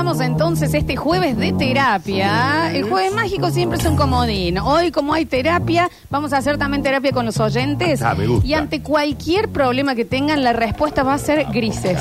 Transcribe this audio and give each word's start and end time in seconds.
arrancamos 0.00 0.20
entonces 0.26 0.72
este 0.72 0.96
jueves 0.96 1.36
de 1.36 1.52
terapia. 1.52 2.72
El 2.72 2.84
jueves 2.84 3.12
mágico 3.12 3.50
siempre 3.50 3.78
es 3.78 3.84
un 3.84 3.96
comodín. 3.96 4.58
Hoy, 4.58 4.90
como 4.90 5.12
hay 5.12 5.26
terapia, 5.26 5.90
vamos 6.08 6.32
a 6.32 6.38
hacer 6.38 6.56
también 6.56 6.82
terapia 6.82 7.12
con 7.12 7.26
los 7.26 7.38
oyentes. 7.38 8.00
Ah, 8.00 8.14
me 8.14 8.26
gusta. 8.26 8.46
Y 8.46 8.54
ante 8.54 8.80
cualquier 8.80 9.50
problema 9.50 9.94
que 9.94 10.06
tengan, 10.06 10.42
la 10.42 10.54
respuesta 10.54 11.02
va 11.02 11.14
a 11.14 11.18
ser 11.18 11.46
grises. 11.52 11.98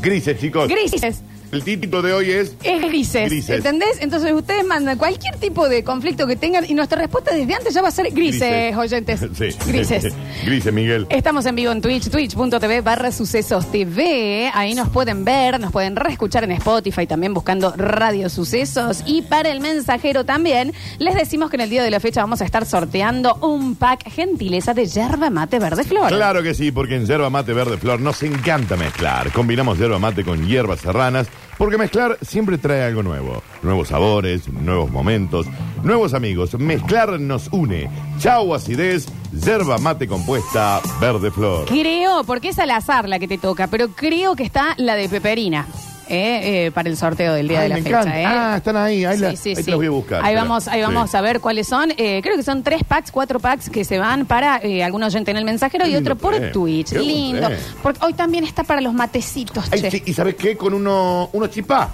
Grises, 0.00 0.40
chicos. 0.40 0.68
Grises. 0.68 1.22
El 1.54 1.62
título 1.62 2.02
de 2.02 2.12
hoy 2.12 2.30
es. 2.32 2.56
Es 2.64 2.82
grises, 2.82 3.30
Grises. 3.30 3.56
¿entendés? 3.58 3.98
Entonces 4.00 4.32
ustedes 4.32 4.64
mandan 4.66 4.98
cualquier 4.98 5.36
tipo 5.36 5.68
de 5.68 5.84
conflicto 5.84 6.26
que 6.26 6.34
tengan 6.34 6.64
y 6.68 6.74
nuestra 6.74 7.00
respuesta 7.00 7.32
desde 7.32 7.54
antes 7.54 7.72
ya 7.72 7.80
va 7.80 7.88
a 7.88 7.92
ser 7.92 8.10
grises, 8.10 8.40
Grises. 8.40 8.76
oyentes. 8.76 9.20
Sí. 9.34 9.48
Grises. 9.68 10.12
Grises, 10.44 10.72
Miguel. 10.72 11.06
Estamos 11.10 11.46
en 11.46 11.54
vivo 11.54 11.70
en 11.70 11.80
Twitch, 11.80 12.08
twitch.tv 12.10 12.80
barra 12.80 13.12
sucesos 13.12 13.70
TV. 13.70 14.50
Ahí 14.52 14.74
nos 14.74 14.88
pueden 14.88 15.24
ver, 15.24 15.60
nos 15.60 15.70
pueden 15.70 15.94
reescuchar 15.96 16.42
en 16.44 16.50
Spotify 16.52 17.06
también 17.06 17.34
buscando 17.34 17.72
Radio 17.76 18.28
Sucesos. 18.28 19.02
Y 19.06 19.22
para 19.22 19.50
el 19.50 19.60
mensajero 19.60 20.24
también, 20.24 20.72
les 20.98 21.14
decimos 21.14 21.50
que 21.50 21.56
en 21.56 21.60
el 21.62 21.70
día 21.70 21.82
de 21.84 21.90
la 21.90 22.00
fecha 22.00 22.20
vamos 22.20 22.40
a 22.40 22.44
estar 22.44 22.66
sorteando 22.66 23.36
un 23.36 23.76
pack 23.76 24.10
gentileza 24.10 24.74
de 24.74 24.86
yerba 24.86 25.30
mate 25.30 25.58
verde 25.60 25.84
flor. 25.84 26.08
Claro 26.08 26.42
que 26.42 26.54
sí, 26.54 26.72
porque 26.72 26.96
en 26.96 27.06
yerba 27.06 27.30
mate 27.30 27.52
verde 27.52 27.76
flor 27.78 28.00
nos 28.00 28.22
encanta 28.24 28.76
mezclar. 28.76 29.30
Combinamos 29.32 29.78
yerba 29.78 29.98
mate 29.98 30.24
con 30.24 30.46
hierbas 30.46 30.80
serranas, 30.80 31.28
porque 31.58 31.78
mezclar 31.78 32.18
siempre 32.22 32.58
trae 32.58 32.84
algo 32.84 33.02
nuevo. 33.02 33.42
Nuevos 33.62 33.88
sabores, 33.88 34.48
nuevos 34.48 34.90
momentos, 34.90 35.46
nuevos 35.82 36.14
amigos. 36.14 36.58
Mezclar 36.58 37.20
nos 37.20 37.48
une. 37.52 37.88
Chau 38.18 38.54
acidez, 38.54 39.06
yerba 39.32 39.78
mate 39.78 40.06
compuesta 40.06 40.80
verde 41.00 41.30
flor. 41.30 41.66
Creo, 41.66 42.24
porque 42.24 42.50
es 42.50 42.58
al 42.58 42.70
azar 42.70 43.08
la 43.08 43.18
que 43.18 43.28
te 43.28 43.38
toca, 43.38 43.66
pero 43.66 43.88
creo 43.88 44.36
que 44.36 44.44
está 44.44 44.74
la 44.78 44.94
de 44.94 45.08
peperina. 45.08 45.66
Eh, 46.08 46.66
eh, 46.66 46.70
para 46.72 46.88
el 46.88 46.96
sorteo 46.96 47.34
del 47.34 47.48
día 47.48 47.60
Ay, 47.60 47.62
de 47.64 47.68
la 47.70 47.74
me 47.76 47.82
fecha. 47.82 48.00
encanta. 48.00 48.20
¿eh? 48.20 48.24
Ah, 48.26 48.54
están 48.58 48.76
ahí, 48.76 49.04
ahí 49.04 49.18
la- 49.18 49.28
ahí 49.28 49.36
te 49.36 49.54
las 49.54 49.74
voy 49.76 49.86
a 49.86 49.90
buscar, 49.90 50.16
Ahí 50.24 50.32
espera. 50.34 50.42
vamos, 50.42 50.68
ahí 50.68 50.80
Sí. 50.80 50.86
vamos 50.86 51.14
a 51.14 51.20
ver 51.20 51.40
cuáles 51.40 51.66
son. 51.68 51.92
Eh, 51.96 52.20
creo 52.22 52.36
que 52.36 52.42
son 52.42 52.62
tres 52.62 52.82
packs, 52.84 53.10
cuatro 53.10 53.40
packs 53.40 53.70
que 53.70 53.84
se 53.84 53.98
van 53.98 54.26
para 54.26 54.58
eh, 54.62 54.82
algún 54.84 55.02
oyente 55.02 55.30
en 55.30 55.36
el 55.36 55.44
mensajero 55.44 55.84
Qué 55.84 55.90
y 55.90 55.94
lindo 55.94 56.12
otro 56.12 56.20
por 56.20 56.36
tren, 56.36 56.52
Twitch. 56.52 56.90
qué 56.90 56.98
buen 56.98 57.08
Lindo. 57.08 57.46
tren. 57.48 57.58
Porque 57.82 57.98
hoy 58.04 58.14
también 58.14 58.44
está 58.44 58.64
para 58.64 58.80
los 58.80 58.92
matecitos, 58.94 59.64
Ay, 59.70 59.80
che. 59.80 59.90
sí, 59.90 60.02
¿Y 60.06 60.12
sabes 60.14 60.34
qué? 60.36 60.56
Con 60.56 60.74
uno, 60.74 61.30
uno 61.32 61.46
chipá. 61.48 61.90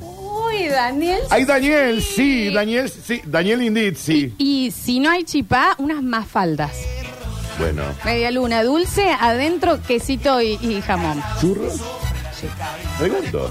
Uy, 0.00 0.68
Daniel. 0.68 1.20
Ay, 1.30 1.44
Daniel, 1.44 2.02
sí, 2.02 2.50
Daniel, 2.52 2.88
sí, 2.90 3.20
Daniel 3.24 3.62
Indeed, 3.62 3.96
sí. 3.96 4.34
Y 4.38 4.70
si 4.70 5.00
no 5.00 5.10
hay 5.10 5.24
chipá, 5.24 5.74
unas 5.78 6.02
más 6.02 6.26
faldas. 6.26 6.72
Bueno, 7.58 7.82
Media 8.04 8.30
luna 8.30 8.62
dulce, 8.62 9.08
adentro 9.18 9.80
quesito 9.82 10.42
y, 10.42 10.58
y 10.60 10.82
jamón. 10.82 11.22
churros. 11.40 11.80
Me 13.00 13.08
gustó. 13.08 13.50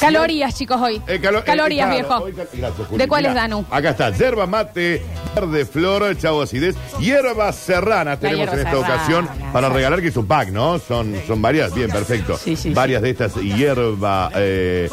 Calorías, 0.00 0.54
chicos, 0.54 0.80
hoy. 0.80 1.02
Eh, 1.08 1.18
calo- 1.20 1.40
eh, 1.40 1.44
Calorías, 1.44 1.88
claro, 1.88 2.08
viejo. 2.08 2.24
hoy 2.24 2.32
cal- 2.32 2.48
gracias, 2.52 2.86
Juli. 2.88 2.98
¿De 2.98 3.08
cuáles, 3.08 3.30
Mirá, 3.32 3.42
Danu? 3.42 3.64
Acá 3.70 3.90
está, 3.90 4.10
yerba 4.10 4.46
mate, 4.46 5.02
verde 5.34 5.66
flor, 5.66 6.16
chavo 6.16 6.42
acidez, 6.42 6.76
hierbas 7.00 7.56
serranas 7.56 8.20
tenemos 8.20 8.38
hierba 8.46 8.52
en 8.54 8.58
esta 8.60 8.70
serrana, 8.70 8.94
ocasión 8.94 9.28
para 9.52 9.68
sí. 9.68 9.74
regalar, 9.74 10.00
que 10.00 10.08
es 10.08 10.16
un 10.16 10.26
pack, 10.26 10.50
¿no? 10.50 10.78
Son, 10.78 11.14
son 11.26 11.42
varias, 11.42 11.74
bien, 11.74 11.90
perfecto. 11.90 12.36
Sí, 12.38 12.54
sí, 12.56 12.70
varias 12.72 13.02
de 13.02 13.10
estas 13.10 13.34
hierbas 13.34 14.32
eh, 14.36 14.88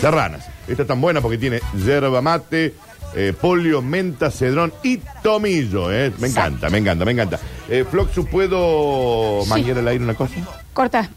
serranas. 0.00 0.46
Esta 0.68 0.82
es 0.82 0.88
tan 0.88 1.00
buena 1.00 1.20
porque 1.22 1.38
tiene 1.38 1.60
yerba 1.84 2.20
mate, 2.20 2.74
eh, 3.16 3.32
polio, 3.40 3.80
menta, 3.80 4.30
cedrón 4.30 4.72
y 4.82 4.98
tomillo, 5.22 5.90
¿eh? 5.92 6.12
Me 6.18 6.28
encanta, 6.28 6.68
me 6.68 6.78
encanta, 6.78 7.04
me 7.06 7.12
encanta. 7.12 7.38
Eh, 7.68 7.84
Floxu, 7.90 8.26
¿puedo 8.26 9.40
Sí. 9.44 9.48
manguear 9.48 9.78
al 9.78 9.88
aire 9.88 10.04
una 10.04 10.14
cosa? 10.14 10.34
Corta. 10.74 11.08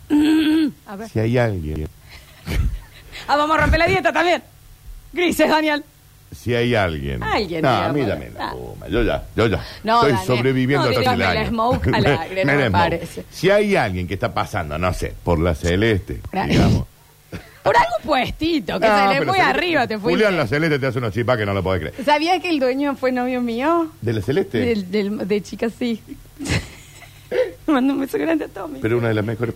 A 0.87 0.95
ver. 0.95 1.09
Si 1.09 1.19
hay 1.19 1.37
alguien, 1.37 1.87
Ah, 3.27 3.35
vamos 3.35 3.57
a 3.57 3.61
romper 3.61 3.79
la 3.79 3.87
dieta 3.87 4.13
también. 4.13 4.41
Grises, 5.11 5.49
Daniel. 5.49 5.83
si 6.35 6.53
hay 6.53 6.75
alguien. 6.75 7.21
Alguien, 7.23 7.61
No, 7.61 7.71
digamos. 7.75 7.93
mírame 7.95 8.29
la 8.31 8.47
Ah. 8.49 8.51
puma, 8.51 8.87
yo 8.87 9.01
ya, 9.03 9.23
yo 9.35 9.47
ya. 9.47 9.63
No, 9.83 9.95
Estoy 9.95 10.11
Daniel, 10.11 10.27
sobreviviendo 10.27 10.91
no 10.91 10.99
me 11.11 11.17
la 11.17 11.29
año. 11.31 11.49
smoke 11.49 11.87
al 11.87 12.05
aire, 12.21 12.45
no 12.45 12.53
Me 12.53 12.63
la 12.63 12.69
parece. 12.71 13.25
Si 13.31 13.49
hay 13.49 13.75
alguien 13.75 14.07
que 14.07 14.13
está 14.13 14.33
pasando, 14.33 14.77
no 14.77 14.93
sé, 14.93 15.13
por 15.23 15.39
la 15.39 15.55
celeste, 15.55 16.21
digamos. 16.31 16.85
Por 17.63 17.75
algo 17.75 17.95
puestito, 18.03 18.79
que 18.79 18.87
No, 18.87 18.97
se 18.97 19.13
le 19.13 19.19
pero 19.19 19.31
fue 19.33 19.39
Celeste- 19.39 19.57
arriba, 19.57 19.87
te 19.87 19.99
fuiste. 19.99 20.09
Julián 20.23 20.37
la 20.37 20.47
celeste 20.47 20.79
te 20.79 20.87
hace 20.87 20.99
unos 20.99 21.13
chipas 21.13 21.37
que 21.37 21.45
no 21.45 21.53
lo 21.53 21.61
podés 21.63 21.81
creer. 21.91 22.05
¿Sabías 22.05 22.41
que 22.41 22.49
el 22.49 22.59
dueño 22.61 22.95
fue 22.95 23.11
novio 23.11 23.41
mío? 23.41 23.91
¿De 24.01 24.13
la 24.13 24.21
celeste? 24.21 24.59
Del, 24.59 24.89
del- 24.89 25.27
de 25.27 25.41
chica, 25.41 25.67
sí. 25.69 26.01
Mando 27.67 27.93
un 27.93 27.99
beso 27.99 28.17
grande 28.17 28.45
a 28.45 28.47
Tommy. 28.47 28.79
Pero 28.81 28.97
una 28.99 29.09
de 29.09 29.13
las 29.15 29.25
mejores. 29.25 29.53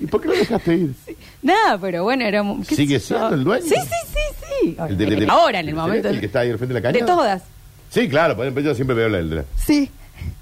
¿Y- 0.00 0.04
¿Y 0.04 0.06
por 0.06 0.20
qué 0.20 0.28
lo 0.28 0.34
dejaste 0.34 0.74
ir? 0.74 0.94
Nada, 1.42 1.78
pero 1.78 2.02
bueno, 2.04 2.24
era... 2.24 2.42
un- 2.42 2.64
¿qué 2.64 2.74
¿Sigue 2.74 2.98
sé 3.00 3.14
yo? 3.14 3.18
siendo 3.18 3.34
el 3.36 3.44
dueño? 3.44 3.64
Sí, 3.66 3.74
sí, 3.74 3.96
sí, 4.12 4.46
sí. 4.62 4.76
El 4.88 4.96
de- 4.96 5.06
de- 5.06 5.16
de- 5.16 5.26
Ahora, 5.30 5.60
en 5.60 5.66
el 5.66 5.68
¿El 5.70 5.74
momento. 5.74 6.08
el 6.08 6.20
que 6.20 6.26
está 6.26 6.40
ahí 6.40 6.50
al 6.50 6.58
frente 6.58 6.74
de 6.74 6.80
la 6.80 6.88
de 6.92 6.98
caña? 7.00 7.06
todas. 7.06 7.42
Sí, 7.90 8.08
claro, 8.08 8.36
pero 8.36 8.58
yo 8.60 8.74
siempre 8.74 8.94
veo 8.96 9.08
la 9.08 9.18
de 9.18 9.24
la- 9.24 9.44
Sí. 9.56 9.90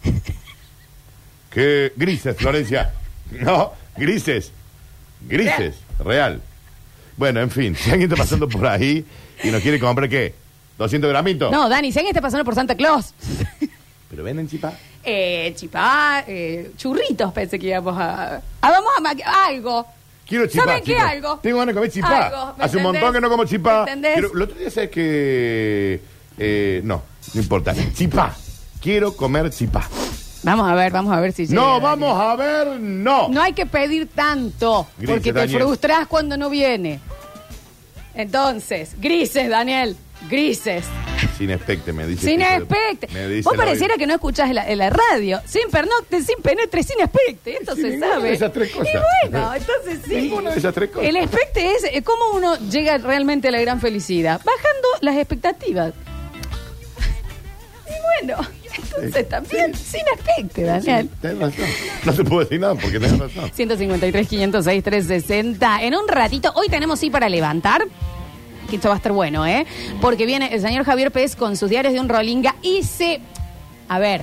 ¿Qué? 1.50 1.92
Grises, 1.96 2.36
Florencia. 2.36 2.92
No, 3.30 3.72
grises. 3.96 4.52
Grises, 5.28 5.76
real. 6.04 6.40
Bueno, 7.16 7.40
en 7.40 7.50
fin, 7.50 7.74
si 7.80 7.90
alguien 7.90 8.10
está 8.10 8.22
pasando 8.22 8.48
por 8.48 8.66
ahí 8.66 9.04
y 9.42 9.48
nos 9.50 9.62
quiere 9.62 9.80
comprar, 9.80 10.08
¿qué? 10.08 10.34
¿200 10.78 11.08
gramitos? 11.08 11.50
No, 11.50 11.68
Dani, 11.68 11.90
si 11.90 11.98
alguien 11.98 12.12
está 12.14 12.20
pasando 12.20 12.44
por 12.44 12.54
Santa 12.54 12.76
Claus. 12.76 13.12
¿Pero 14.10 14.22
venden 14.22 14.48
chipá? 14.48 14.72
Eh, 15.10 15.54
chipá, 15.56 16.22
eh, 16.26 16.72
churritos 16.76 17.32
pensé 17.32 17.58
que 17.58 17.68
íbamos 17.68 17.96
a... 17.98 18.40
Vamos 18.60 18.90
a... 18.96 19.00
ma- 19.00 19.12
algo. 19.46 19.86
Quiero 20.26 20.46
chipá. 20.46 20.64
¿Saben 20.66 20.84
qué? 20.84 20.92
chicos. 20.92 21.08
Algo. 21.08 21.38
Tengo 21.38 21.58
ganas 21.58 21.74
de 21.74 21.78
comer 21.80 21.90
chipá. 21.90 22.26
Algo, 22.26 22.54
¿me 22.58 22.64
Hace 22.64 22.76
un 22.76 22.82
montón 22.82 23.12
que 23.14 23.20
no 23.22 23.30
como 23.30 23.44
chipá. 23.46 23.84
¿Me 23.86 23.92
entendés? 23.92 24.12
Quiero- 24.14 24.32
el 24.34 24.42
otro 24.42 24.58
día 24.58 24.70
sabes 24.70 24.90
que. 24.90 26.00
eh, 26.36 26.80
no, 26.84 27.02
no 27.32 27.40
importa. 27.40 27.74
Chipá. 27.94 28.34
Quiero 28.82 29.16
comer 29.16 29.50
chipá. 29.50 29.88
Vamos 30.42 30.70
a 30.70 30.74
ver, 30.74 30.92
vamos 30.92 31.16
a 31.16 31.20
ver 31.20 31.32
si 31.32 31.46
llega, 31.46 31.58
No, 31.60 31.80
Dani. 31.80 31.82
vamos 32.02 32.20
a 32.20 32.36
ver, 32.36 32.66
no. 32.78 33.28
No 33.30 33.40
hay 33.42 33.54
que 33.54 33.64
pedir 33.66 34.08
tanto, 34.14 34.86
Grises, 34.98 35.14
porque 35.16 35.32
te 35.32 35.38
Daniel. 35.40 35.62
frustras 35.62 36.06
cuando 36.06 36.36
no 36.36 36.50
viene. 36.50 37.00
Entonces, 38.14 38.94
grises, 39.00 39.48
Daniel, 39.48 39.96
grises. 40.28 40.84
Sin 41.36 41.50
expecte, 41.50 41.92
me 41.92 42.06
dice. 42.06 42.26
Sin 42.26 42.38
que- 42.40 42.56
expecte. 42.56 43.08
me 43.12 43.28
dice 43.28 43.42
Vos 43.48 43.56
pareciera 43.56 43.96
que 43.96 44.06
no 44.06 44.14
escuchás 44.14 44.50
la, 44.52 44.90
radio. 44.90 45.40
Sin 45.46 45.70
pernocte, 45.70 46.22
sin 46.22 46.36
penetre, 46.42 46.82
sin 46.82 47.00
expecte. 47.00 47.56
Esto 47.58 47.74
Sin 47.74 47.84
se 47.84 47.90
ninguna 47.90 48.12
sabe. 48.14 48.28
de 48.28 48.34
esas 48.34 48.52
tres 48.52 48.70
cosas. 48.70 48.88
Y 48.94 49.28
bueno, 49.30 49.54
entonces 49.54 50.00
sí. 50.06 50.14
Ninguna 50.16 50.50
de 50.50 50.58
esas 50.58 50.74
tres 50.74 50.90
cosas. 50.90 51.08
El 51.08 51.16
expecte 51.16 51.72
es 51.72 51.84
eh, 51.84 52.02
cómo 52.02 52.30
uno 52.34 52.56
llega 52.70 52.98
realmente 52.98 53.48
a 53.48 53.50
la 53.50 53.60
gran 53.60 53.80
felicidad. 53.80 54.40
Bajando 54.44 54.88
las 55.00 55.16
expectativas. 55.16 55.92
Y 57.86 58.24
bueno, 58.26 58.46
entonces 58.76 59.28
también 59.28 59.74
sin 59.74 60.02
expecte, 60.14 60.62
Daniel. 60.62 61.08
Sí, 61.10 61.18
tenés 61.22 61.38
razón. 61.38 61.64
No 62.04 62.12
te 62.12 62.24
puedo 62.24 62.40
decir 62.40 62.60
nada 62.60 62.74
porque 62.74 63.00
tenés 63.00 63.18
razón. 63.18 63.50
153, 63.54 64.28
506, 64.28 64.84
360. 64.84 65.82
En 65.82 65.94
un 65.94 66.06
ratito, 66.08 66.52
hoy 66.54 66.68
tenemos 66.68 66.98
sí 66.98 67.10
para 67.10 67.28
levantar. 67.28 67.84
Que 68.68 68.76
esto 68.76 68.88
va 68.88 68.94
a 68.94 68.96
estar 68.98 69.12
bueno, 69.12 69.46
¿eh? 69.46 69.66
Porque 70.00 70.26
viene 70.26 70.52
el 70.54 70.60
señor 70.60 70.84
Javier 70.84 71.10
Pérez 71.10 71.36
con 71.36 71.56
sus 71.56 71.70
diarios 71.70 71.94
de 71.94 72.00
un 72.00 72.08
Rolinga 72.08 72.54
y 72.62 72.82
se. 72.82 73.20
A 73.88 73.98
ver. 73.98 74.22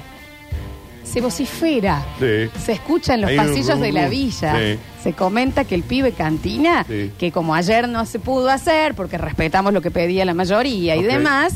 Se 1.04 1.22
vocifera. 1.22 2.04
Sí. 2.20 2.50
Se 2.64 2.72
escucha 2.74 3.14
en 3.14 3.22
los 3.22 3.30
Hay 3.30 3.38
un 3.40 3.46
pasillos 3.48 3.80
de 3.80 3.92
la 3.92 4.10
villa. 4.10 4.56
sí. 4.58 4.80
Se 5.04 5.14
comenta 5.14 5.64
que 5.66 5.76
el 5.76 5.84
pibe 5.84 6.14
cantina, 6.14 6.84
Sí. 6.88 7.12
que 7.20 7.32
como 7.32 7.54
ayer 7.54 7.88
no 7.88 8.06
se 8.08 8.18
pudo 8.20 8.50
hacer, 8.50 8.96
porque 8.96 9.18
respetamos 9.20 9.72
lo 9.72 9.82
que 9.82 9.92
pedía 9.92 10.26
la 10.26 10.34
mayoría 10.34 10.96
y 10.96 11.00
Ok. 11.06 11.12
demás, 11.12 11.54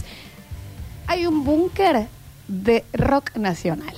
hay 1.07 1.25
un 1.25 1.43
búnker 1.43 2.07
de 2.47 2.85
rock 2.93 3.35
nacional. 3.37 3.93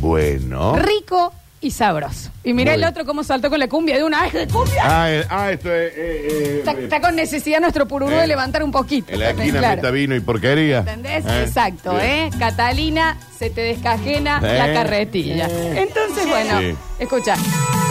Bueno. 0.00 0.76
Rico 0.76 1.32
y 1.60 1.70
sabroso. 1.72 2.30
Y 2.44 2.52
mira 2.54 2.72
Muy 2.72 2.82
el 2.82 2.88
otro 2.88 3.04
cómo 3.04 3.24
saltó 3.24 3.50
con 3.50 3.58
la 3.58 3.68
cumbia 3.68 3.96
de 3.96 4.04
una 4.04 4.22
vez 4.22 4.32
de 4.32 4.46
cumbia. 4.48 4.82
Ah, 4.84 5.10
eh, 5.10 5.24
ah, 5.28 5.50
esto 5.50 5.68
es. 5.74 5.92
eh, 5.92 5.96
eh, 5.96 6.56
Está, 6.60 6.72
eh, 6.72 6.84
está 6.84 7.00
con 7.00 7.16
necesidad 7.16 7.60
nuestro 7.60 7.86
pururú 7.88 8.12
Eh, 8.12 8.20
de 8.20 8.26
levantar 8.28 8.62
un 8.62 8.70
poquito. 8.70 9.12
En 9.12 9.18
la 9.20 9.28
también, 9.28 9.46
esquina 9.48 9.58
claro. 9.60 9.76
meta 9.76 9.90
vino 9.90 10.14
y 10.14 10.20
porquería. 10.20 10.78
¿Entendés? 10.78 11.24
¿Eh? 11.26 11.42
Exacto. 11.44 11.98
¿eh? 12.00 12.30
Catalina, 12.38 13.16
se 13.38 13.50
te 13.50 13.60
descajena 13.62 14.40
la 14.40 14.70
Eh. 14.70 14.74
carretilla. 14.74 15.48
Entonces, 15.50 16.28
bueno, 16.28 16.60
Sí. 16.60 16.74
escucha, 17.00 17.34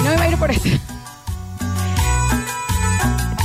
no 0.03 0.09
me 0.11 0.15
va 0.15 0.23
a 0.23 0.29
ir 0.29 0.37
por 0.37 0.51
este. 0.51 0.79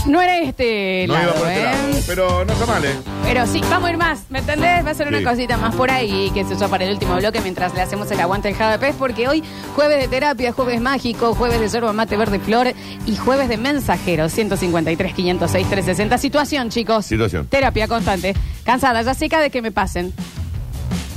No 0.06 0.20
era 0.20 0.38
este 0.40 1.04
No 1.06 1.14
lado, 1.14 1.30
iba 1.30 1.38
por 1.38 1.48
este 1.48 1.60
¿eh? 1.60 1.64
lado, 1.64 1.78
pero 2.08 2.44
no 2.44 2.52
está 2.52 2.66
mal, 2.66 2.84
¿eh? 2.84 2.94
Pero 3.22 3.46
sí, 3.46 3.60
vamos 3.70 3.88
a 3.88 3.92
ir 3.92 3.96
más, 3.98 4.24
¿me 4.30 4.40
entendés? 4.40 4.84
Va 4.84 4.90
a 4.90 4.94
ser 4.94 5.06
una 5.06 5.18
Sí. 5.18 5.24
cosita 5.24 5.56
más 5.56 5.74
por 5.76 5.92
ahí, 5.92 6.30
que 6.34 6.44
se 6.44 6.56
yo 6.58 6.68
para 6.68 6.84
el 6.84 6.92
último 6.94 7.14
bloque 7.16 7.40
mientras 7.40 7.72
le 7.74 7.82
hacemos 7.82 8.10
el 8.10 8.18
aguante 8.18 8.48
al 8.48 8.54
Java 8.54 8.78
Pez, 8.78 8.96
porque 8.98 9.28
hoy 9.28 9.44
jueves 9.76 10.00
de 10.00 10.08
terapia, 10.08 10.52
jueves 10.52 10.80
mágico, 10.80 11.34
jueves 11.34 11.60
de 11.60 11.68
yerba 11.68 11.92
mate 11.92 12.16
verde 12.16 12.40
flor 12.40 12.72
y 13.06 13.16
jueves 13.16 13.48
de 13.48 13.56
mensajero, 13.58 14.28
153, 14.28 15.14
506, 15.14 15.66
360. 15.68 16.18
Situación, 16.18 16.70
chicos. 16.70 17.06
Situación. 17.06 17.46
Terapia 17.46 17.86
constante. 17.86 18.34
Cansada, 18.64 19.02
ya 19.02 19.14
seca 19.14 19.38
de 19.40 19.50
que 19.50 19.62
me 19.62 19.70
pasen. 19.70 20.12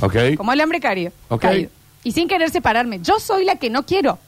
Ok. 0.00 0.14
Como 0.36 0.52
el 0.52 0.60
hambre 0.60 0.78
caído. 0.78 1.10
Ok. 1.28 1.42
caído. 1.42 1.70
Y 2.04 2.12
sin 2.12 2.28
querer 2.28 2.50
separarme. 2.50 3.00
Yo 3.02 3.18
soy 3.18 3.44
la 3.44 3.56
que 3.56 3.68
no 3.68 3.84
quiero. 3.84 4.18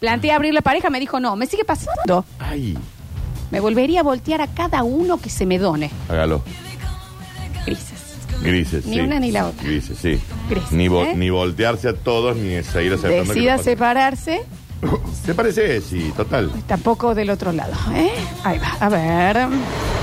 Planteé 0.00 0.32
abrir 0.32 0.52
la 0.54 0.60
pareja, 0.62 0.90
me 0.90 0.98
dijo 0.98 1.20
no. 1.20 1.36
Me 1.36 1.46
sigue 1.46 1.64
pasando. 1.64 2.24
Ay. 2.40 2.76
Me 3.50 3.60
volvería 3.60 4.00
a 4.00 4.02
voltear 4.02 4.40
a 4.40 4.46
cada 4.48 4.82
uno 4.82 5.18
que 5.18 5.30
se 5.30 5.46
me 5.46 5.58
done. 5.58 5.90
Hágalo. 6.08 6.42
Grises. 7.64 7.92
Grises, 8.42 8.86
Ni 8.86 8.94
sí. 8.96 9.00
una 9.00 9.18
ni 9.18 9.30
la 9.32 9.46
otra. 9.46 9.64
Grises, 9.64 9.98
sí. 9.98 10.20
Grises, 10.50 10.72
ni, 10.72 10.88
vo- 10.88 11.04
¿eh? 11.06 11.14
ni 11.16 11.30
voltearse 11.30 11.88
a 11.88 11.94
todos, 11.94 12.36
ni 12.36 12.62
seguir 12.62 12.92
aceptando 12.92 13.32
que 13.32 13.40
Decida 13.40 13.58
separarse, 13.58 14.42
¿Te 15.26 15.34
parece? 15.34 15.80
Sí, 15.80 16.12
total. 16.16 16.50
tampoco 16.66 17.14
del 17.14 17.30
otro 17.30 17.50
lado. 17.52 17.72
¿eh? 17.94 18.10
Ahí 18.44 18.58
va. 18.58 18.76
A 18.78 18.88
ver. 18.90 19.48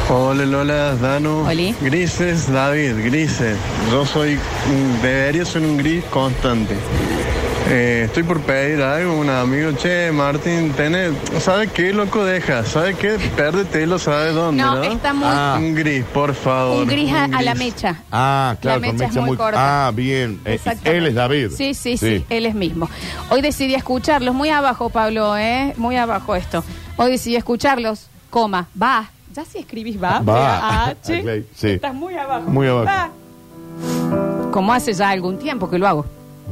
Hola 0.10 0.46
Lola, 0.46 0.96
Danu. 0.96 1.48
Oli. 1.48 1.74
Grises, 1.80 2.52
David, 2.52 2.96
grises. 3.06 3.56
Yo 3.92 4.06
soy, 4.06 4.36
mm, 4.36 5.02
debería 5.02 5.46
ser 5.46 5.62
un 5.62 5.78
gris 5.78 6.04
constante. 6.06 6.76
Eh, 7.70 8.04
estoy 8.06 8.24
por 8.24 8.42
pedir 8.42 8.82
algo, 8.82 9.18
un 9.18 9.30
amigo, 9.30 9.72
che, 9.72 10.12
Martín, 10.12 10.72
tenés, 10.74 11.12
¿sabe 11.40 11.68
qué, 11.68 11.94
loco? 11.94 12.24
Deja, 12.24 12.64
¿sabe 12.66 12.94
qué? 12.94 13.18
Pérdetelo, 13.36 13.98
¿sabe 13.98 14.32
dónde, 14.32 14.62
no? 14.62 14.76
No, 14.76 14.84
está 14.84 15.14
muy. 15.14 15.28
Ah. 15.28 15.56
Un 15.58 15.74
gris, 15.74 16.04
por 16.14 16.34
favor. 16.36 16.82
un 16.82 16.88
gris 16.88 17.12
a, 17.14 17.26
un 17.26 17.36
a 17.36 17.42
la 17.42 17.56
mecha. 17.56 17.96
Ah, 18.12 18.58
claro, 18.60 18.82
La 18.82 18.88
con 18.88 18.96
mecha 18.98 19.10
es 19.10 19.16
muy 19.16 19.26
muy 19.30 19.38
corta. 19.38 19.88
Ah, 19.88 19.92
bien. 19.92 20.42
Eh, 20.46 20.60
él 20.84 21.08
es 21.08 21.16
David. 21.16 21.52
Sí, 21.56 21.74
sí, 21.74 21.98
sí, 21.98 22.26
él 22.30 22.46
es 22.46 22.54
mismo. 22.54 22.90
Hoy 23.30 23.42
decidí 23.42 23.76
escucharlos, 23.76 24.36
muy 24.36 24.50
abajo, 24.50 24.90
Pablo, 24.90 25.38
¿eh? 25.38 25.74
Muy 25.78 25.96
abajo 25.96 26.36
esto. 26.36 26.64
Hoy 26.98 27.12
decidí 27.12 27.38
escucharlos, 27.38 28.08
coma, 28.30 28.68
va. 28.80 29.10
Ya 29.34 29.46
si 29.46 29.58
escribís 29.58 30.02
va, 30.02 30.20
Va. 30.20 30.90
H, 30.90 31.22
Ok, 31.22 31.46
sí. 31.56 31.70
estás 31.70 31.94
muy 31.96 32.14
abajo. 32.16 32.50
Muy 32.50 32.68
abajo. 32.68 32.86
Va. 32.86 34.52
Como 34.52 34.72
hace 34.74 34.94
ya 34.94 35.10
algún 35.10 35.40
tiempo 35.40 35.70
que 35.70 35.80
lo 35.80 35.88
hago. 35.88 36.06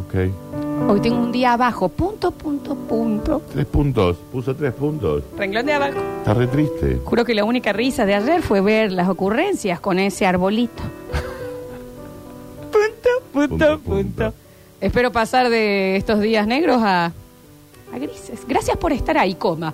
Ok. 0.07 0.70
Hoy 0.87 0.99
tengo 0.99 1.17
un 1.17 1.31
día 1.31 1.53
abajo, 1.53 1.87
punto, 1.89 2.31
punto, 2.31 2.75
punto. 2.75 3.41
Tres 3.53 3.65
puntos. 3.65 4.17
Puso 4.31 4.55
tres 4.55 4.73
puntos. 4.73 5.23
Renglón 5.37 5.65
de 5.65 5.73
abajo. 5.73 5.99
Está 6.19 6.33
re 6.33 6.47
triste. 6.47 6.99
Juro 7.05 7.23
que 7.23 7.33
la 7.33 7.45
única 7.45 7.71
risa 7.71 8.05
de 8.05 8.15
ayer 8.15 8.41
fue 8.41 8.59
ver 8.61 8.91
las 8.91 9.07
ocurrencias 9.07 9.79
con 9.79 9.99
ese 9.99 10.25
arbolito. 10.25 10.83
punto, 12.71 13.09
punto, 13.31 13.49
Punto, 13.49 13.79
punto, 13.79 14.03
punto. 14.23 14.33
Espero 14.81 15.11
pasar 15.11 15.49
de 15.49 15.95
estos 15.95 16.19
días 16.19 16.45
negros 16.45 16.81
a, 16.81 17.05
a 17.05 17.97
grises. 17.97 18.41
Gracias 18.47 18.75
por 18.77 18.91
estar 18.91 19.17
ahí, 19.17 19.35
coma. 19.35 19.73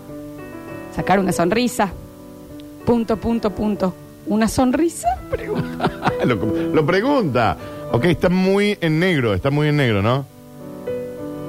Sacar 0.95 1.19
una 1.19 1.31
sonrisa. 1.31 1.89
Punto, 2.86 3.18
punto, 3.18 3.50
punto. 3.50 3.94
¿Una 4.27 4.48
sonrisa? 4.48 5.07
Pregunta. 5.31 5.89
lo, 6.25 6.36
lo 6.36 6.86
pregunta. 6.86 7.57
Ok, 7.92 8.06
está 8.06 8.30
muy 8.30 8.77
en 8.81 9.00
negro. 9.00 9.33
Está 9.33 9.50
muy 9.50 9.69
en 9.69 9.77
negro, 9.77 10.01
¿no? 10.01 10.25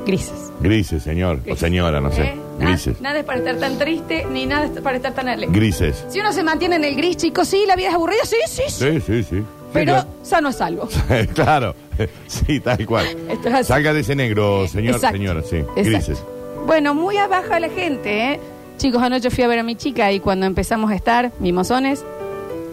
Grises. 0.08 0.50
Grises, 0.60 1.02
señor. 1.02 1.40
O 1.50 1.54
señora, 1.54 2.00
no 2.00 2.10
sé. 2.10 2.22
¿Eh? 2.22 2.34
Grises. 2.58 2.98
Nada 3.02 3.18
es 3.18 3.26
para 3.26 3.40
estar 3.40 3.56
tan 3.58 3.76
triste, 3.78 4.26
ni 4.32 4.46
nada 4.46 4.64
es 4.64 4.70
para 4.80 4.96
estar 4.96 5.12
tan 5.12 5.28
alegre. 5.28 5.54
Grises. 5.54 6.02
Si 6.08 6.18
uno 6.18 6.32
se 6.32 6.42
mantiene 6.42 6.76
en 6.76 6.84
el 6.84 6.96
gris, 6.96 7.18
chicos, 7.18 7.46
sí, 7.46 7.64
la 7.66 7.76
vida 7.76 7.88
es 7.90 7.94
aburrida, 7.94 8.22
sí, 8.24 8.36
sí, 8.48 8.62
sí. 8.68 8.90
Sí, 8.90 9.00
sí, 9.06 9.22
sí. 9.22 9.44
Pero 9.74 10.00
Sí, 10.00 10.06
sano 10.22 10.48
es 10.48 10.56
salvo. 10.56 10.88
claro. 11.34 11.74
Sí, 12.26 12.58
tal 12.60 12.86
cual. 12.86 13.06
Esto 13.28 13.48
es 13.48 13.54
así. 13.54 13.64
Salga 13.64 13.92
de 13.92 14.00
ese 14.00 14.14
negro, 14.16 14.66
señor, 14.66 14.94
Exacto. 14.94 15.16
señora, 15.18 15.42
sí. 15.42 15.56
Exacto. 15.56 15.82
Grises. 15.84 16.24
Bueno, 16.66 16.94
muy 16.94 17.18
abajo 17.18 17.58
la 17.58 17.68
gente, 17.68 18.32
¿eh? 18.32 18.40
Chicos, 18.78 19.02
anoche 19.02 19.28
fui 19.30 19.44
a 19.44 19.48
ver 19.48 19.58
a 19.58 19.62
mi 19.62 19.76
chica 19.76 20.10
y 20.12 20.20
cuando 20.20 20.46
empezamos 20.46 20.90
a 20.90 20.94
estar 20.94 21.32
mimosones, 21.40 22.02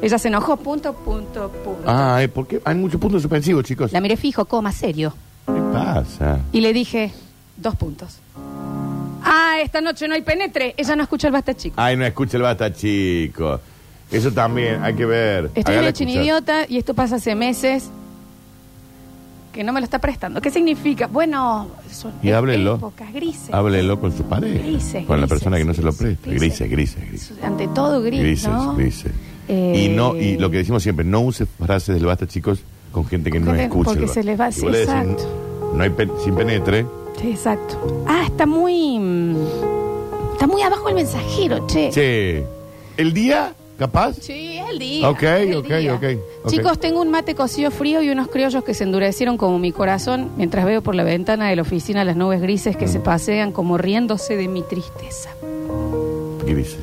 ella 0.01 0.17
se 0.19 0.29
enojó, 0.29 0.55
punto, 0.57 0.93
punto, 0.93 1.49
punto. 1.65 1.81
Ah, 1.85 2.19
eh, 2.21 2.29
¿por 2.29 2.47
qué? 2.47 2.61
Hay 2.63 2.75
muchos 2.75 3.01
puntos 3.01 3.21
suspensivos, 3.23 3.65
chicos. 3.65 3.91
La 3.91 3.99
miré 3.99 4.15
fijo, 4.15 4.45
coma, 4.45 4.71
serio. 4.71 5.13
¿Qué 5.47 5.61
pasa? 5.73 6.39
Y 6.51 6.61
le 6.61 6.71
dije, 6.73 7.11
dos 7.57 7.75
puntos. 7.75 8.17
Ah, 9.23 9.57
esta 9.63 9.81
noche 9.81 10.07
no 10.07 10.13
hay 10.13 10.21
penetre. 10.21 10.73
Ella 10.77 10.95
no 10.95 11.03
escucha 11.03 11.27
el 11.27 11.33
basta 11.33 11.53
chico. 11.55 11.75
Ay, 11.77 11.95
no 11.97 12.05
escucha 12.05 12.37
el 12.37 12.43
basta, 12.43 12.71
chico. 12.73 13.59
Eso 14.11 14.31
también 14.31 14.83
hay 14.83 14.93
que 14.93 15.05
ver. 15.05 15.45
Estoy 15.55 15.73
Hágala 15.73 15.89
hecho 15.89 16.03
un 16.03 16.09
escuchar. 16.09 16.23
idiota 16.23 16.65
y 16.69 16.77
esto 16.77 16.93
pasa 16.93 17.15
hace 17.15 17.33
meses 17.33 17.89
que 19.51 19.63
no 19.63 19.71
me 19.73 19.79
lo 19.79 19.85
está 19.85 19.99
prestando. 19.99 20.41
¿Qué 20.41 20.51
significa? 20.51 21.07
Bueno, 21.07 21.69
son 21.89 22.11
Y 22.21 22.31
háblelo. 22.31 22.75
épocas 22.75 23.11
grises. 23.13 23.53
Háblelo 23.53 23.99
con 23.99 24.15
su 24.15 24.23
pareja. 24.23 24.59
Grises, 24.61 25.05
con 25.05 25.19
la 25.19 25.25
grises, 25.25 25.29
persona 25.29 25.57
que 25.57 25.63
no 25.65 25.73
se 25.73 25.81
lo 25.81 25.93
presta. 25.93 26.29
Grises, 26.29 26.69
grises, 26.69 27.07
grises. 27.07 27.33
Ante 27.41 27.67
todo 27.69 28.01
gris, 28.01 28.19
Grises, 28.19 28.49
¿no? 28.51 28.75
grises. 28.75 29.11
Eh, 29.47 29.85
Y 29.85 29.95
no, 29.95 30.15
y 30.15 30.37
lo 30.37 30.51
que 30.51 30.57
decimos 30.57 30.83
siempre, 30.83 31.05
no 31.05 31.21
use 31.21 31.45
frases 31.45 31.95
del 31.95 32.05
basta, 32.05 32.27
chicos, 32.27 32.59
con 32.91 33.05
gente 33.07 33.31
que 33.31 33.39
no 33.39 33.47
gente- 33.47 33.63
escucha. 33.63 33.91
porque 33.91 34.07
se 34.07 34.23
les 34.23 34.39
va- 34.39 34.49
le 34.49 34.55
decís, 34.55 34.79
exacto. 34.81 35.71
no 35.73 35.83
hay 35.83 35.89
pen- 35.89 36.11
sin 36.23 36.35
penetre. 36.35 36.85
Sí, 37.19 37.31
exacto. 37.31 38.03
Ah, 38.07 38.23
está 38.25 38.45
muy... 38.45 38.99
mm, 38.99 39.35
Está 40.33 40.47
muy 40.47 40.61
abajo 40.61 40.89
el 40.89 40.95
mensajero, 40.95 41.65
che. 41.65 41.89
Che, 41.91 42.43
¿el 42.97 43.13
día? 43.13 43.53
¿Capaz? 43.79 44.15
Sí, 44.21 44.57
es 44.57 44.69
el 44.69 44.79
día. 44.79 45.09
Ok, 45.09 45.23
es 45.23 45.49
el 45.49 45.55
ok, 45.57 45.65
día. 45.67 45.93
ok, 45.93 46.03
ok. 46.43 46.49
Chicos, 46.49 46.79
tengo 46.79 47.01
un 47.01 47.09
mate 47.09 47.35
cocido 47.35 47.71
frío 47.71 48.01
y 48.01 48.09
unos 48.09 48.27
criollos 48.27 48.63
que 48.63 48.73
se 48.73 48.83
endurecieron 48.83 49.37
como 49.37 49.59
mi 49.59 49.71
corazón 49.71 50.29
mientras 50.37 50.65
veo 50.65 50.81
por 50.81 50.93
la 50.95 51.03
ventana 51.03 51.49
de 51.49 51.55
la 51.55 51.61
oficina 51.61 52.03
las 52.03 52.15
nubes 52.17 52.41
grises 52.41 52.75
Mm. 52.75 52.79
que 52.79 52.87
se 52.87 52.99
pasean 52.99 53.51
como 53.53 53.77
riéndose 53.77 54.35
de 54.37 54.47
mi 54.49 54.61
tristeza. 54.61 55.29
Grises. 56.45 56.77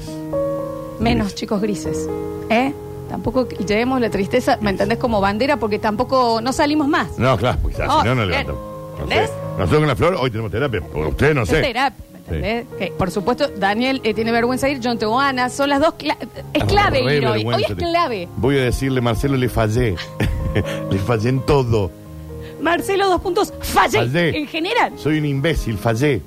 Menos, 0.99 1.27
Grises. 1.29 1.35
chicos, 1.35 1.61
grises. 1.61 2.09
¿Eh? 2.51 2.73
Tampoco 3.09 3.47
que- 3.49 3.57
llevemos 3.65 4.01
la 4.01 4.09
tristeza, 4.11 4.59
¿me 4.63 4.71
entendés? 4.71 4.99
Como 4.99 5.21
bandera 5.21 5.59
porque 5.59 5.79
tampoco 5.79 6.41
no 6.43 6.53
salimos 6.53 6.89
más. 6.89 7.19
No, 7.19 7.37
claro, 7.37 7.59
pues 7.63 7.79
así 7.79 7.89
Oh, 7.91 8.05
no, 8.05 8.15
no 8.15 8.27
bien. 8.27 8.47
levantamos. 8.47 8.63
No. 9.01 9.42
Nosotros 9.59 9.81
con 9.81 9.89
la 9.89 9.97
flor 9.97 10.15
hoy 10.19 10.31
tenemos 10.31 10.51
terapia, 10.51 10.81
por 10.81 11.07
usted 11.07 11.35
no 11.35 11.43
Es 11.43 11.49
sé. 11.51 11.61
terapia, 11.61 12.05
¿me 12.13 12.19
entendés? 12.19 12.67
Que, 12.79 12.93
por 12.97 13.11
supuesto, 13.11 13.49
Daniel 13.57 14.01
eh, 14.03 14.15
tiene 14.15 14.33
vergüenza 14.33 14.67
de 14.67 14.73
ir, 14.73 14.81
tengo 14.81 15.17
ganas. 15.19 15.53
Son 15.53 15.69
las 15.69 15.81
dos... 15.81 15.95
cla- 15.95 16.17
es 16.55 16.65
clave 16.65 17.03
Re 17.03 17.17
ir 17.19 17.27
hoy. 17.27 17.39
Hoy 17.39 17.45
vergüenza 17.45 17.73
es 17.73 17.79
clave. 17.79 18.29
Voy 18.37 18.57
a 18.59 18.63
decirle, 18.63 19.01
Marcelo, 19.01 19.37
le 19.37 19.49
fallé. 19.49 19.95
le 20.91 20.99
fallé 20.99 21.29
en 21.29 21.41
todo. 21.45 21.91
Marcelo, 22.61 23.09
dos 23.09 23.21
puntos. 23.21 23.53
Fallé. 23.61 23.99
Fallé. 23.99 24.39
En 24.39 24.47
general. 24.47 24.93
Soy 24.97 25.19
un 25.19 25.27
imbécil, 25.27 25.77
fallé. 25.79 26.23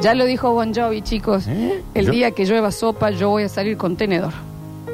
Ya 0.00 0.14
lo 0.14 0.24
dijo 0.24 0.52
Bon 0.52 0.74
Jovi, 0.74 1.02
chicos. 1.02 1.46
¿Eh? 1.46 1.82
El 1.94 2.06
Yo- 2.06 2.12
día 2.12 2.30
que 2.32 2.44
llueva 2.46 2.70
sopa, 2.72 3.10
yo 3.10 3.28
voy 3.30 3.44
a 3.44 3.48
salir 3.48 3.76
con 3.76 3.96
tenedor. 3.96 4.32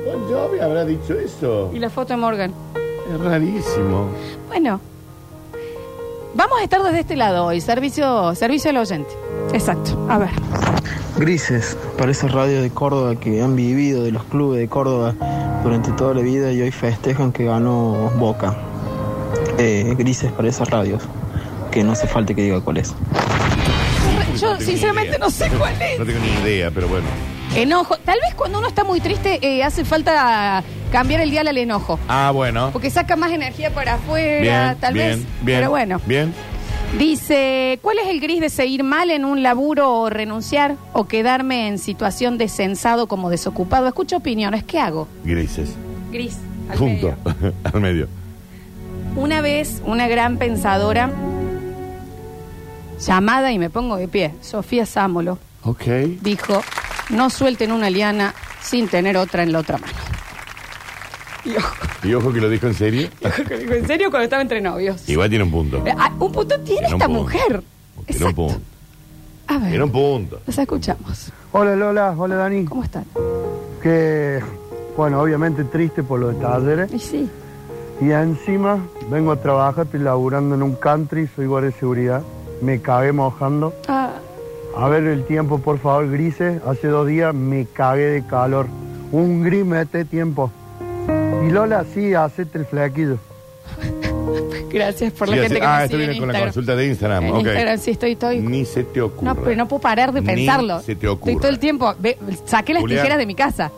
Bon 0.05 0.23
Jovi 0.29 0.59
habrá 0.59 0.85
dicho 0.85 1.15
eso. 1.15 1.71
Y 1.75 1.79
la 1.79 1.89
foto 1.89 2.13
de 2.13 2.17
Morgan. 2.19 2.53
Es 3.13 3.21
rarísimo. 3.21 4.09
Bueno, 4.49 4.81
vamos 6.35 6.59
a 6.61 6.65
estar 6.65 6.83
desde 6.83 7.01
este 7.01 7.17
lado 7.17 7.47
hoy. 7.47 7.61
Servicio, 7.61 8.35
servicio 8.35 8.71
al 8.71 8.79
oyente. 8.79 9.11
Exacto. 9.53 10.07
A 10.09 10.19
ver. 10.19 10.31
Grises, 11.17 11.77
para 11.99 12.11
esa 12.13 12.29
radio 12.29 12.63
de 12.63 12.71
Córdoba 12.71 13.17
que 13.17 13.43
han 13.43 13.57
vivido 13.57 14.03
de 14.03 14.13
los 14.13 14.25
clubes 14.25 14.61
de 14.61 14.69
Córdoba 14.69 15.15
durante 15.63 15.91
toda 15.93 16.15
la 16.15 16.23
vida 16.23 16.53
y 16.53 16.63
hoy 16.63 16.71
festejan 16.71 17.33
que 17.33 17.45
ganó 17.45 18.11
Boca. 18.17 18.57
Eh, 19.59 19.95
grises 19.99 20.33
para 20.33 20.49
esas 20.49 20.71
radios, 20.71 21.03
que 21.71 21.85
no 21.85 21.93
hace 21.93 22.07
falta 22.07 22.33
que 22.35 22.43
diga 22.43 22.61
cuál 22.61 22.79
es. 22.79 22.95
Yo 24.41 24.55
No 24.55 24.61
sinceramente 24.61 25.19
no 25.19 25.31
sé 25.31 25.51
cuál 25.51 25.75
es. 25.83 25.99
No 25.99 26.07
tengo 26.07 26.21
ni 26.21 26.49
idea, 26.49 26.71
pero 26.71 26.89
bueno. 26.89 27.07
Enojo. 27.55 27.97
Tal 27.99 28.19
vez 28.23 28.35
cuando 28.35 28.59
uno 28.59 28.69
está 28.69 28.85
muy 28.85 29.01
triste 29.01 29.39
eh, 29.43 29.63
hace 29.63 29.85
falta 29.85 30.63
cambiar 30.91 31.21
el 31.21 31.31
dial 31.31 31.49
al 31.49 31.59
enojo. 31.59 31.99
Ah, 32.09 32.31
bueno. 32.33 32.71
Porque 32.73 32.91
saca 32.91 33.17
más 33.17 33.33
energía 33.33 33.71
para 33.73 33.95
afuera, 33.95 34.41
Bien, 34.71 34.81
tal 34.81 34.95
bien, 34.95 35.09
vez. 35.09 35.17
bien. 35.43 35.59
Pero 35.59 35.71
bueno. 35.71 36.01
Bien. 36.07 36.35
Dice, 36.99 37.79
¿cuál 37.83 37.99
es 38.01 38.09
el 38.09 38.21
gris 38.21 38.41
de 38.41 38.49
seguir 38.51 38.83
mal 38.83 39.11
en 39.11 39.25
un 39.25 39.45
laburo 39.45 39.93
o 39.93 40.11
renunciar 40.11 40.75
o 40.93 41.07
quedarme 41.07 41.69
en 41.69 41.79
situación 41.79 42.37
de 42.37 42.49
censado 42.49 43.07
como 43.07 43.31
desocupado? 43.31 43.87
Escucho 43.87 44.17
opiniones, 44.17 44.65
¿qué 44.65 44.81
hago? 44.81 45.07
Grises. 45.25 45.71
Gris. 46.11 46.37
al 46.69 46.77
Punto. 46.79 47.15
medio. 47.25 47.55
Al 47.73 47.81
medio. 47.81 48.09
Una 49.15 49.41
vez, 49.41 49.83
una 49.87 50.09
gran 50.09 50.37
pensadora 50.37 51.11
llamada, 53.07 53.53
y 53.53 53.59
me 53.59 53.71
pongo 53.71 53.97
de 53.97 54.09
pie, 54.09 54.35
Sofía 54.41 54.85
Sámolo, 54.87 55.39
Ok. 55.65 55.85
dijo, 56.23 56.63
no 57.11 57.31
suelten 57.31 57.73
una 57.73 57.89
liana 57.91 58.35
sin 58.63 58.89
tener 58.89 59.17
otra 59.17 59.43
en 59.43 59.53
la 59.53 59.61
otra 59.61 59.79
mano. 59.79 59.93
Y 61.45 61.57
ojo, 61.57 61.75
Y 62.05 62.15
ojo 62.15 62.33
que 62.33 62.41
lo 62.41 62.49
dijo 62.49 62.67
en 62.67 62.75
serio. 62.75 63.09
que 63.49 63.57
dijo, 63.59 63.73
¿en 63.75 63.87
serio? 63.87 64.11
Cuando 64.11 64.25
estaba 64.25 64.43
entre 64.43 64.61
novios. 64.61 65.09
Igual 65.09 65.29
tiene 65.31 65.45
un 65.45 65.51
punto. 65.51 65.85
Eh, 65.87 65.95
ah, 65.97 66.13
un 66.19 66.33
punto 66.33 66.61
tiene 66.61 66.87
esta 66.87 67.07
punto. 67.07 67.23
mujer. 67.23 67.63
Tiene 68.07 68.25
un 68.27 68.35
punto. 68.35 68.61
A 69.47 69.59
ver, 69.59 69.69
Tiene 69.71 69.85
un 69.85 69.91
punto. 69.93 70.41
los 70.47 70.59
escuchamos. 70.59 71.33
Hola 71.53 71.75
Lola, 71.75 72.15
hola 72.17 72.37
Dani. 72.37 72.65
¿Cómo 72.67 72.85
están? 72.85 73.05
Que, 73.83 74.41
bueno, 74.97 75.21
obviamente 75.21 75.65
triste 75.65 76.03
por 76.03 76.21
lo 76.21 76.29
de 76.29 76.35
talleres. 76.41 76.93
Y 76.93 76.99
sí, 76.99 77.29
Y 78.01 78.11
encima 78.13 78.79
vengo 79.11 79.33
a 79.33 79.37
trabajar, 79.37 79.87
estoy 79.87 80.01
laburando 80.01 80.55
en 80.55 80.63
un 80.63 80.75
country, 80.77 81.29
soy 81.35 81.47
guardia 81.47 81.71
de 81.71 81.77
seguridad. 81.79 82.23
Me 82.63 82.81
cagué 82.81 83.13
mojando. 83.13 83.75
ah, 83.89 84.13
A 84.77 84.89
ver 84.89 85.05
el 85.05 85.25
tiempo, 85.25 85.59
por 85.59 85.79
favor, 85.79 86.09
grises. 86.11 86.63
Hace 86.65 86.87
dos 86.89 87.07
días 87.09 87.35
me 87.35 87.67
cagué 87.67 88.05
de 88.07 88.27
calor. 88.27 88.67
Un 89.11 89.43
gris 89.43 89.65
mete 89.65 90.05
tiempo. 90.05 90.51
Y 91.47 91.51
Lola, 91.51 91.85
sí, 91.95 92.15
hacete 92.15 92.59
el 92.59 92.67
flequillo. 92.67 93.17
Gracias 94.71 95.13
por 95.13 95.29
la 95.29 95.35
Sí, 95.37 95.41
gente 95.43 95.55
así- 95.57 95.61
que 95.61 95.67
ah, 95.67 95.77
me 95.79 95.85
esto 95.85 95.97
sigue 95.97 95.99
viene 95.99 96.13
en 96.13 96.19
con 96.21 96.29
la 96.29 96.33
Instagram. 96.33 96.49
consulta 96.49 96.77
de 96.77 96.87
Instagram. 96.87 97.25
En 97.25 97.31
ok. 97.33 97.37
Instagram 97.39 97.79
sí 97.79 97.91
estoy, 97.91 98.13
estoy. 98.13 98.39
Ni 98.41 98.65
se 98.65 98.85
te 98.85 99.01
ocurre. 99.01 99.25
No, 99.27 99.35
pero 99.35 99.57
no 99.57 99.69
puedo 99.69 99.81
parar 99.81 100.13
de 100.13 100.21
Ni 100.21 100.27
pensarlo. 100.27 100.81
se 100.81 100.95
te 100.97 101.09
ocurre. 101.09 101.33
Estoy 101.33 101.41
todo 101.43 101.51
el 101.53 101.59
tiempo. 101.59 101.95
ve, 101.99 102.19
saqué 102.47 102.73
las 102.75 102.83
Julián. 102.83 102.99
tijeras 103.01 103.19
de 103.19 103.27
mi 103.27 103.35
casa. 103.35 103.71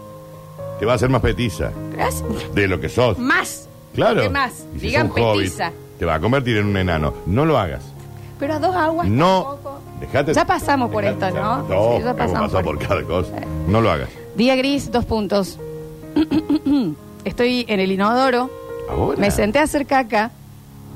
Te 0.78 0.84
va 0.86 0.92
a 0.92 0.94
hacer 0.96 1.08
más 1.08 1.22
petiza 1.22 1.70
Gracias. 1.92 2.24
de 2.54 2.68
lo 2.68 2.80
que 2.80 2.88
sos. 2.88 3.18
Más. 3.18 3.68
Claro. 3.94 4.20
¿Qué 4.22 4.28
más? 4.30 4.64
Y 4.76 4.80
si 4.80 4.86
Digan 4.88 5.08
sos 5.08 5.16
un 5.16 5.22
hobbit, 5.22 5.42
petiza. 5.44 5.72
te 5.98 6.04
va 6.04 6.14
a 6.14 6.20
convertir 6.20 6.56
en 6.58 6.66
un 6.66 6.76
enano. 6.76 7.14
No 7.26 7.44
lo 7.46 7.56
hagas. 7.58 7.82
Pero 8.38 8.54
a 8.54 8.58
dos 8.58 8.74
aguas 8.74 9.08
No. 9.08 9.44
tampoco. 9.44 9.80
Dejate. 10.00 10.34
Ya 10.34 10.44
pasamos 10.44 10.90
por 10.90 11.04
dejate- 11.04 11.28
esto, 11.28 11.40
¿no? 11.40 11.56
No, 11.58 11.96
Sí, 11.96 12.02
ya 12.02 12.10
hemos 12.10 12.16
pasamos 12.16 12.40
pasado 12.52 12.64
por 12.64 12.78
por 12.78 12.88
cada 12.88 13.02
cosa. 13.04 13.32
No 13.68 13.80
lo 13.80 13.90
hagas. 13.90 14.08
Día 14.36 14.56
gris, 14.56 14.90
dos 14.90 15.04
puntos. 15.04 15.58
Estoy 17.24 17.64
en 17.68 17.80
el 17.80 17.92
inodoro. 17.92 18.50
Ahora. 18.90 19.18
Me 19.18 19.30
senté 19.30 19.58
a 19.58 19.62
hacer 19.62 19.86
caca 19.86 20.30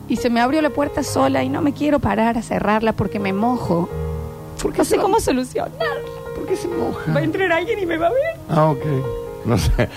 y 0.09 0.17
se 0.17 0.29
me 0.31 0.41
abrió 0.41 0.61
la 0.63 0.71
puerta 0.71 1.03
sola 1.03 1.43
y 1.45 1.49
no 1.49 1.63
me 1.63 1.73
quiero 1.73 1.99
parar 2.01 2.37
a 2.37 2.43
cerrarla 2.43 2.93
porque 2.93 3.19
me 3.19 3.33
mojo. 3.33 3.89
¿Por 4.61 4.73
qué 4.73 4.79
No 4.79 4.85
sé 4.85 4.97
va- 4.97 5.03
cómo 5.03 5.21
solucionarlo. 5.21 5.77
¿Por 6.35 6.47
qué 6.47 6.57
se 6.57 6.69
moja? 6.69 7.13
Va 7.13 7.21
a 7.21 7.23
entrar 7.23 7.53
alguien 7.53 7.79
y 7.79 7.87
me 7.87 7.97
va 7.97 8.09
a 8.09 8.11
ver. 8.11 8.37
Ah, 8.51 8.67
ok. 8.71 8.85
No 9.45 9.57
sé. 9.59 9.89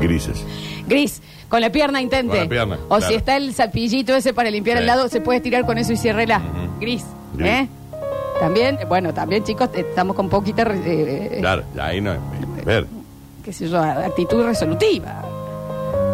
Grises. 0.00 0.44
Gris, 0.88 1.22
con 1.48 1.60
la 1.60 1.70
pierna 1.70 2.00
intente. 2.02 2.30
Con 2.36 2.44
la 2.44 2.48
pierna, 2.48 2.78
o 2.88 2.96
claro. 2.96 3.06
si 3.06 3.14
está 3.14 3.36
el 3.36 3.54
zapillito 3.54 4.14
ese 4.16 4.34
para 4.34 4.50
limpiar 4.50 4.78
Sí. 4.78 4.80
el 4.82 4.86
lado, 4.86 5.08
se 5.08 5.20
puede 5.20 5.40
tirar 5.40 5.64
con 5.64 5.78
eso 5.78 5.92
y 5.92 5.96
ciérrela. 5.96 6.42
Gris. 6.80 7.04
Gris. 7.34 7.48
¿Eh? 7.48 7.68
También, 8.40 8.78
bueno, 8.88 9.14
también 9.14 9.44
chicos, 9.44 9.68
eh, 9.74 9.86
estamos 9.88 10.16
con 10.16 10.28
poquita, 10.28 10.62
eh, 10.62 11.30
eh, 11.34 11.36
Claro, 11.38 11.62
ya 11.76 11.86
ahí 11.86 12.00
no. 12.00 12.14
Ver. 12.64 12.86
Qué 13.44 13.52
sé 13.52 13.68
yo, 13.68 13.78
actitud 13.80 14.44
resolutiva. 14.44 15.22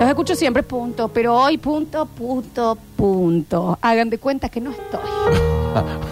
Los 0.01 0.09
escucho 0.09 0.35
siempre, 0.37 0.63
punto, 0.63 1.09
pero 1.09 1.35
hoy 1.37 1.59
punto, 1.59 2.07
punto, 2.07 2.79
punto. 2.97 3.79
Hagan 3.83 4.11
de 4.11 4.19
cuenta 4.19 4.49
que 4.49 4.61
no 4.61 4.71
estoy. 4.71 5.01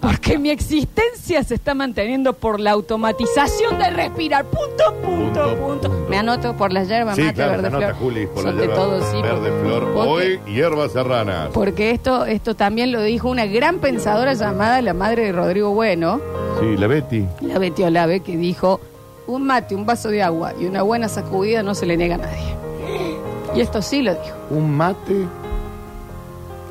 Porque 0.00 0.38
mi 0.38 0.50
existencia 0.50 1.42
se 1.42 1.54
está 1.54 1.74
manteniendo 1.74 2.34
por 2.34 2.60
la 2.60 2.70
automatización 2.72 3.78
de 3.78 3.90
respirar. 3.90 4.44
Punto, 4.44 4.94
punto, 5.02 5.56
Punto. 5.56 6.06
Me 6.08 6.18
anoto 6.18 6.54
por 6.56 6.72
las 6.72 6.86
hierbas 6.88 7.16
Sí, 7.16 7.22
mate, 7.22 7.34
claro, 7.34 7.52
verde 7.52 7.66
anota, 7.68 7.86
flor. 7.88 7.98
Juli, 7.98 8.26
por 8.26 8.42
Son 8.44 8.54
la 8.56 8.60
hierba 8.62 8.74
todo, 8.76 9.10
sí, 9.10 9.22
verde 9.22 9.50
porque- 9.50 9.60
flor. 9.66 9.92
porque- 9.94 10.10
Hoy, 10.10 10.40
hierbas 10.54 10.92
serranas. 10.92 11.48
Porque 11.52 11.90
esto, 11.90 12.26
esto 12.26 12.54
también 12.54 12.92
lo 12.92 13.02
dijo 13.02 13.28
una 13.28 13.46
gran 13.46 13.78
pensadora 13.78 14.34
llamada 14.34 14.80
la 14.82 14.94
madre 14.94 15.24
de 15.24 15.32
Rodrigo 15.32 15.70
Bueno, 15.70 16.20
Sí, 16.60 16.76
la 16.76 16.86
Betty. 16.86 17.26
la 17.40 17.58
Betty 17.58 17.82
Olave, 17.82 18.20
que 18.20 18.36
dijo, 18.36 18.80
un 19.26 19.44
mate, 19.44 19.74
un 19.74 19.86
vaso 19.86 20.08
de 20.10 20.22
agua 20.22 20.52
y 20.58 20.66
una 20.66 20.82
buena 20.82 21.08
sacudida 21.08 21.62
no 21.62 21.74
se 21.74 21.86
le 21.86 21.96
niega 21.96 22.16
a 22.16 22.18
nadie. 22.18 22.56
Y 23.54 23.60
esto 23.60 23.82
sí 23.82 24.02
lo 24.02 24.12
dijo. 24.14 24.36
Un 24.50 24.76
mate. 24.76 25.26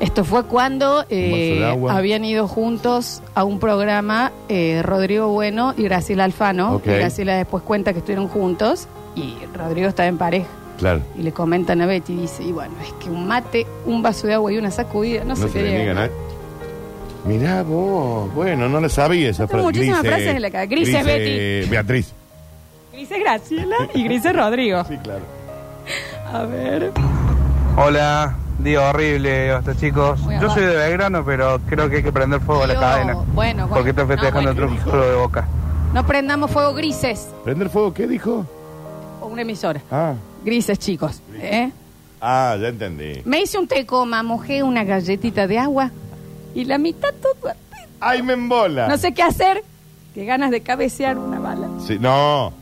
Esto 0.00 0.24
fue 0.24 0.44
cuando 0.44 1.04
eh, 1.08 1.64
habían 1.88 2.24
ido 2.24 2.46
juntos 2.46 3.22
a 3.34 3.44
un 3.44 3.58
programa 3.58 4.32
eh, 4.48 4.82
Rodrigo 4.82 5.28
Bueno 5.28 5.72
y 5.76 5.84
Graciela 5.84 6.24
Alfano. 6.24 6.80
Y 6.84 6.88
Graciela 6.88 7.36
después 7.36 7.62
cuenta 7.62 7.92
que 7.92 8.00
estuvieron 8.00 8.28
juntos 8.28 8.88
y 9.14 9.34
Rodrigo 9.56 9.88
estaba 9.88 10.08
en 10.08 10.18
pareja. 10.18 10.48
Claro. 10.78 11.00
Y 11.16 11.22
le 11.22 11.32
comentan 11.32 11.80
a 11.80 11.86
Betty 11.86 12.12
y 12.12 12.16
dice, 12.22 12.42
y 12.42 12.52
bueno, 12.52 12.74
es 12.84 12.92
que 12.94 13.08
un 13.08 13.26
mate, 13.26 13.66
un 13.86 14.02
vaso 14.02 14.26
de 14.26 14.34
agua 14.34 14.52
y 14.52 14.58
una 14.58 14.72
sacudida 14.72 15.22
no, 15.22 15.30
No 15.30 15.36
se, 15.36 15.48
se 15.48 15.62
le 15.62 15.68
niega 15.70 15.78
niega 15.78 15.92
a 15.92 16.04
a 16.04 16.08
nadie. 16.08 16.24
Mirá 17.24 17.62
vos. 17.62 18.34
Bueno, 18.34 18.68
no 18.68 18.80
le 18.80 18.88
sabía 18.88 19.30
esa 19.30 19.46
frase. 19.46 19.64
muchísimas 19.64 20.00
frases 20.00 20.34
en 20.34 20.42
la. 20.42 20.50
Grise 20.66 21.02
Grise 21.02 21.66
Beatriz. 21.70 22.12
Gris 22.94 23.10
es 23.10 23.20
Graciela 23.20 23.76
y 23.94 24.04
Gris 24.04 24.24
es 24.24 24.34
Rodrigo. 24.36 24.84
Sí, 24.84 24.96
claro. 24.98 25.22
A 26.32 26.42
ver. 26.44 26.92
Hola, 27.76 28.36
día 28.58 28.88
horrible, 28.88 29.50
hasta 29.52 29.76
chicos. 29.76 30.20
Muy 30.20 30.34
Yo 30.34 30.40
abajo. 30.42 30.54
soy 30.54 30.64
de 30.64 30.76
Belgrano, 30.76 31.24
pero 31.24 31.60
creo 31.68 31.88
que 31.90 31.96
hay 31.96 32.02
que 32.02 32.12
prender 32.12 32.40
fuego 32.40 32.62
a 32.64 32.66
la 32.68 32.74
Yo- 32.74 32.80
cadena. 32.80 33.14
bueno, 33.14 33.26
bueno, 33.34 33.68
Porque 33.68 33.90
está 33.90 34.02
no, 34.02 34.08
festejando 34.08 34.52
bueno. 34.54 34.72
el 34.72 34.78
triunfo 34.80 34.96
de 35.00 35.14
Boca. 35.16 35.48
No 35.92 36.06
prendamos 36.06 36.50
fuego 36.50 36.74
grises. 36.74 37.28
¿Prender 37.44 37.68
fuego 37.68 37.92
qué 37.92 38.06
dijo? 38.06 38.46
O 39.20 39.26
una 39.26 39.42
emisora. 39.42 39.80
Ah. 39.90 40.14
Grises, 40.44 40.78
chicos. 40.78 41.20
¿eh? 41.34 41.70
Ah, 42.20 42.56
ya 42.60 42.68
entendí. 42.68 43.22
Me 43.24 43.40
hice 43.42 43.58
un 43.58 43.66
té 43.68 43.84
coma, 43.86 44.22
mojé 44.22 44.62
una 44.62 44.84
galletita 44.84 45.46
de 45.46 45.58
agua 45.58 45.90
y 46.54 46.64
la 46.64 46.78
mitad 46.78 47.10
todo. 47.20 47.52
¡Ay, 48.00 48.22
me 48.22 48.32
embola! 48.34 48.88
No 48.88 48.96
sé 48.98 49.12
qué 49.14 49.22
hacer. 49.22 49.62
Qué 50.14 50.24
ganas 50.24 50.50
de 50.50 50.60
cabecear 50.62 51.18
una 51.18 51.38
bala. 51.40 51.68
Sí, 51.86 51.98
no. 51.98 52.52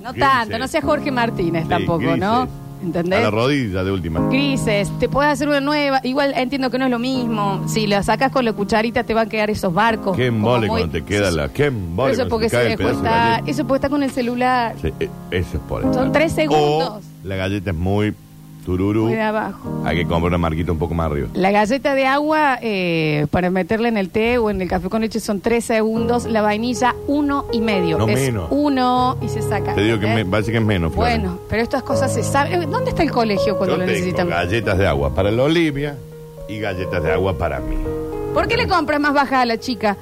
No 0.00 0.12
Grises. 0.12 0.28
tanto, 0.30 0.58
no 0.58 0.68
sea 0.68 0.80
Jorge 0.82 1.10
Martínez 1.10 1.68
tampoco, 1.68 1.98
grises. 1.98 2.18
¿no? 2.18 2.32
A 2.42 2.48
¿Entendés? 2.82 3.22
la 3.22 3.30
rodilla 3.30 3.84
de 3.84 3.92
última. 3.92 4.20
Grises, 4.30 4.90
te 4.98 5.08
puedes 5.10 5.30
hacer 5.30 5.46
una 5.48 5.60
nueva. 5.60 6.00
Igual 6.02 6.32
entiendo 6.34 6.70
que 6.70 6.78
no 6.78 6.86
es 6.86 6.90
lo 6.90 6.98
mismo. 6.98 7.62
Si 7.68 7.86
la 7.86 8.02
sacas 8.02 8.32
con 8.32 8.44
la 8.46 8.54
cucharita, 8.54 9.04
te 9.04 9.12
van 9.12 9.26
a 9.26 9.30
quedar 9.30 9.50
esos 9.50 9.72
barcos. 9.74 10.16
Qué 10.16 10.26
embole 10.26 10.66
muy- 10.66 10.80
cuando 10.80 10.88
te 10.98 11.04
queda 11.04 11.30
la. 11.30 11.50
Qué 11.50 11.66
embole 11.66 12.14
Eso 12.14 12.26
porque 12.28 12.48
se 12.48 12.56
galleta. 12.56 13.42
eso 13.46 13.66
porque 13.66 13.76
está 13.76 13.90
con 13.90 14.02
el 14.02 14.10
celular. 14.10 14.74
Sí, 14.80 14.92
eh, 14.98 15.10
eso 15.30 15.56
es 15.58 15.62
por 15.68 15.82
eso. 15.82 15.92
Son 15.92 16.10
tres 16.10 16.32
segundos. 16.32 16.88
O 16.88 17.00
la 17.28 17.36
galleta 17.36 17.70
es 17.70 17.76
muy 17.76 18.14
tururú. 18.64 19.04
Muy 19.04 19.14
de 19.14 19.22
abajo. 19.22 19.82
Hay 19.84 19.96
que 19.96 20.02
comprar 20.06 20.28
una 20.28 20.38
marquita 20.38 20.72
un 20.72 20.78
poco 20.78 20.94
más 20.94 21.10
arriba. 21.10 21.28
La 21.34 21.50
galleta 21.50 21.94
de 21.94 22.06
agua 22.06 22.58
eh, 22.62 23.26
para 23.30 23.50
meterla 23.50 23.88
en 23.88 23.96
el 23.96 24.10
té 24.10 24.38
o 24.38 24.50
en 24.50 24.60
el 24.60 24.68
café 24.68 24.88
con 24.88 25.00
leche 25.02 25.20
son 25.20 25.40
tres 25.40 25.64
segundos. 25.64 26.26
La 26.26 26.42
vainilla, 26.42 26.94
uno 27.06 27.46
y 27.52 27.60
medio. 27.60 27.98
No 27.98 28.08
es 28.08 28.20
menos. 28.20 28.48
uno 28.50 29.18
y 29.22 29.28
se 29.28 29.42
saca. 29.42 29.74
Te 29.74 29.82
digo 29.82 29.98
que 29.98 30.06
me, 30.06 30.24
parece 30.24 30.52
que 30.52 30.58
es 30.58 30.64
menos. 30.64 30.92
Flor. 30.92 31.06
Bueno, 31.06 31.38
pero 31.48 31.62
estas 31.62 31.82
cosas 31.82 32.12
se 32.12 32.22
saben. 32.22 32.70
¿Dónde 32.70 32.90
está 32.90 33.02
el 33.02 33.10
colegio 33.10 33.56
cuando 33.56 33.76
Yo 33.76 33.80
lo 33.80 33.86
tengo 33.86 33.98
necesitan? 33.98 34.28
galletas 34.28 34.78
de 34.78 34.86
agua 34.86 35.14
para 35.14 35.30
la 35.30 35.42
Olivia 35.42 35.96
y 36.48 36.58
galletas 36.58 37.02
de 37.02 37.12
agua 37.12 37.36
para 37.36 37.60
mí. 37.60 37.76
¿Por 38.34 38.46
qué 38.46 38.56
le 38.56 38.68
compras 38.68 39.00
más 39.00 39.12
baja 39.14 39.40
a 39.40 39.46
la 39.46 39.58
chica? 39.58 39.96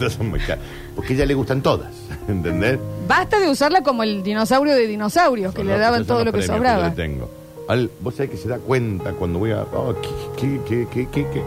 Porque 0.96 1.14
ella 1.14 1.26
le 1.26 1.34
gustan 1.34 1.62
todas. 1.62 1.99
¿Entendés? 2.30 2.78
Basta 3.08 3.38
de 3.40 3.50
usarla 3.50 3.82
como 3.82 4.02
el 4.02 4.22
dinosaurio 4.22 4.74
de 4.74 4.86
dinosaurios, 4.86 5.52
que 5.52 5.58
Son 5.60 5.66
le 5.66 5.72
los- 5.72 5.80
daban 5.80 5.94
esos 5.96 6.06
todo 6.06 6.18
son 6.18 6.26
lo 6.26 6.32
los 6.32 6.40
que 6.40 6.46
premios 6.46 6.68
sobraba. 6.68 6.88
le 6.88 6.94
tengo. 6.94 7.30
Al- 7.68 7.90
vos 8.00 8.14
sabés 8.14 8.30
que 8.30 8.36
se 8.36 8.48
da 8.48 8.58
cuenta 8.58 9.12
cuando 9.12 9.38
voy 9.38 9.52
a. 9.52 9.62
Oh, 9.74 9.94
¿qué, 10.36 10.60
qué, 10.66 10.86
qué, 10.90 11.06
qué, 11.12 11.26
qué? 11.32 11.42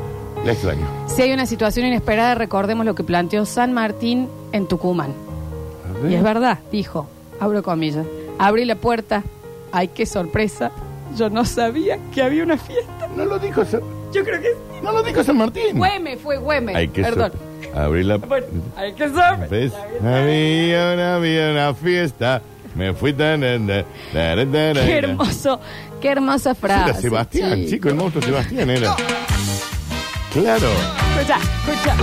La 0.45 0.51
extraño. 0.51 0.85
Si 1.07 1.21
hay 1.21 1.31
una 1.31 1.45
situación 1.45 1.85
inesperada, 1.85 2.35
recordemos 2.35 2.85
lo 2.85 2.95
que 2.95 3.03
planteó 3.03 3.45
San 3.45 3.71
Martín 3.73 4.27
en 4.51 4.67
Tucumán. 4.67 5.11
A 5.89 6.01
ver. 6.01 6.11
Y 6.11 6.15
es 6.15 6.23
verdad, 6.23 6.59
dijo, 6.71 7.07
abro 7.39 7.63
comillas, 7.63 8.05
abrí 8.39 8.65
la 8.65 8.75
puerta, 8.75 9.23
ay, 9.71 9.87
qué 9.89 10.05
sorpresa, 10.05 10.71
yo 11.17 11.29
no 11.29 11.45
sabía 11.45 11.97
que 12.13 12.21
había 12.21 12.43
una 12.43 12.57
fiesta. 12.57 13.07
No 13.15 13.23
lo 13.25 13.39
dijo 13.39 13.63
San, 13.63 13.81
Yo 14.11 14.23
creo 14.23 14.41
que 14.41 14.49
no 14.83 14.91
lo 14.91 15.01
dijo 15.03 15.23
San 15.23 15.37
Martín. 15.37 15.77
Güeme, 15.77 16.17
fue 16.17 16.37
Güeme, 16.37 16.75
Ay, 16.75 16.87
qué 16.89 17.03
perdón. 17.03 17.31
Abrí 17.75 18.03
la. 18.03 18.17
Bueno, 18.17 18.48
ay, 18.75 18.93
qué 18.93 19.08
sorpresa. 19.10 19.48
¿Ves? 19.50 19.74
Había 20.01 20.93
una, 20.93 21.15
había 21.15 21.51
una 21.51 21.74
fiesta. 21.74 22.41
Me 22.75 22.93
fui 22.93 23.13
tan. 23.13 23.41
Qué 23.41 24.98
hermoso, 24.98 25.60
qué 26.01 26.10
hermosa 26.10 26.55
frase. 26.55 26.89
Era 26.91 27.01
Sebastián, 27.01 27.55
chico. 27.60 27.70
chico, 27.70 27.89
el 27.89 27.96
monstruo 27.96 28.24
Sebastián 28.24 28.70
era. 28.70 28.96
Claro. 30.34 30.67
Escucha, 31.15 31.38
escucha. 31.38 31.96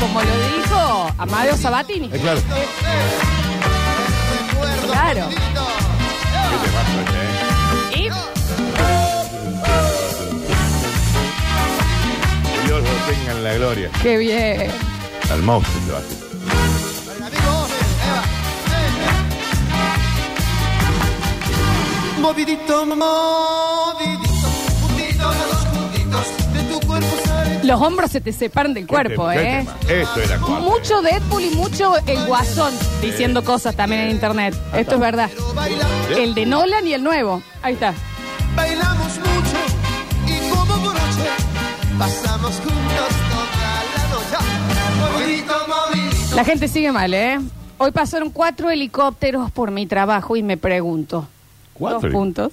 Como 0.00 0.20
lo 0.20 0.56
dijo 0.56 1.14
Amadeo 1.16 1.56
Sabatini. 1.56 2.06
Eh, 2.12 2.18
claro. 2.20 2.40
Claro. 2.40 3.41
La 13.52 13.58
gloria. 13.58 13.90
qué 14.02 14.16
bien. 14.16 14.70
Al 15.30 15.42
monstruo 15.42 15.80
Sebastián. 15.86 17.32
Movidito, 22.20 22.86
movidito, 22.86 24.48
juntito, 24.80 25.24
los 25.24 25.50
dos 25.50 25.66
juntitos, 25.72 26.26
de 26.52 26.62
tu 26.64 26.86
cuerpo 26.86 27.08
sale. 27.24 27.64
Los 27.64 27.80
hombros 27.80 28.10
se 28.12 28.20
te 28.20 28.32
separan 28.32 28.74
del 28.74 28.86
cuerpo, 28.86 29.28
Qué 29.30 29.40
¿eh? 29.40 29.58
tema. 29.64 29.76
Esto 29.88 30.20
era 30.20 30.38
cuatro. 30.38 30.60
Mucho 30.60 31.02
Deadpool 31.02 31.42
y 31.42 31.50
mucho 31.50 31.94
el 32.06 32.24
guasón 32.26 32.72
diciendo 33.00 33.42
cosas 33.44 33.74
también 33.74 34.02
en 34.02 34.10
internet. 34.12 34.54
Esto 34.74 34.94
es 34.94 35.00
verdad. 35.00 35.30
El 36.16 36.34
de 36.34 36.46
Nolan 36.46 36.86
y 36.86 36.94
el 36.94 37.02
nuevo. 37.02 37.42
Ahí 37.62 37.74
está. 37.74 37.92
bailamos 38.54 39.18
mucho 39.18 39.58
y 40.26 40.48
como 40.50 40.76
broche 40.76 41.30
pasamos 41.98 42.54
juntos 42.56 43.11
La 46.34 46.44
gente 46.44 46.66
sigue 46.66 46.90
mal, 46.92 47.12
¿eh? 47.12 47.38
Hoy 47.78 47.90
pasaron 47.90 48.30
cuatro 48.30 48.70
helicópteros 48.70 49.50
por 49.50 49.70
mi 49.70 49.86
trabajo 49.86 50.36
y 50.36 50.42
me 50.42 50.56
pregunto. 50.56 51.26
Cuatro. 51.74 52.00
Dos 52.00 52.10
puntos. 52.10 52.52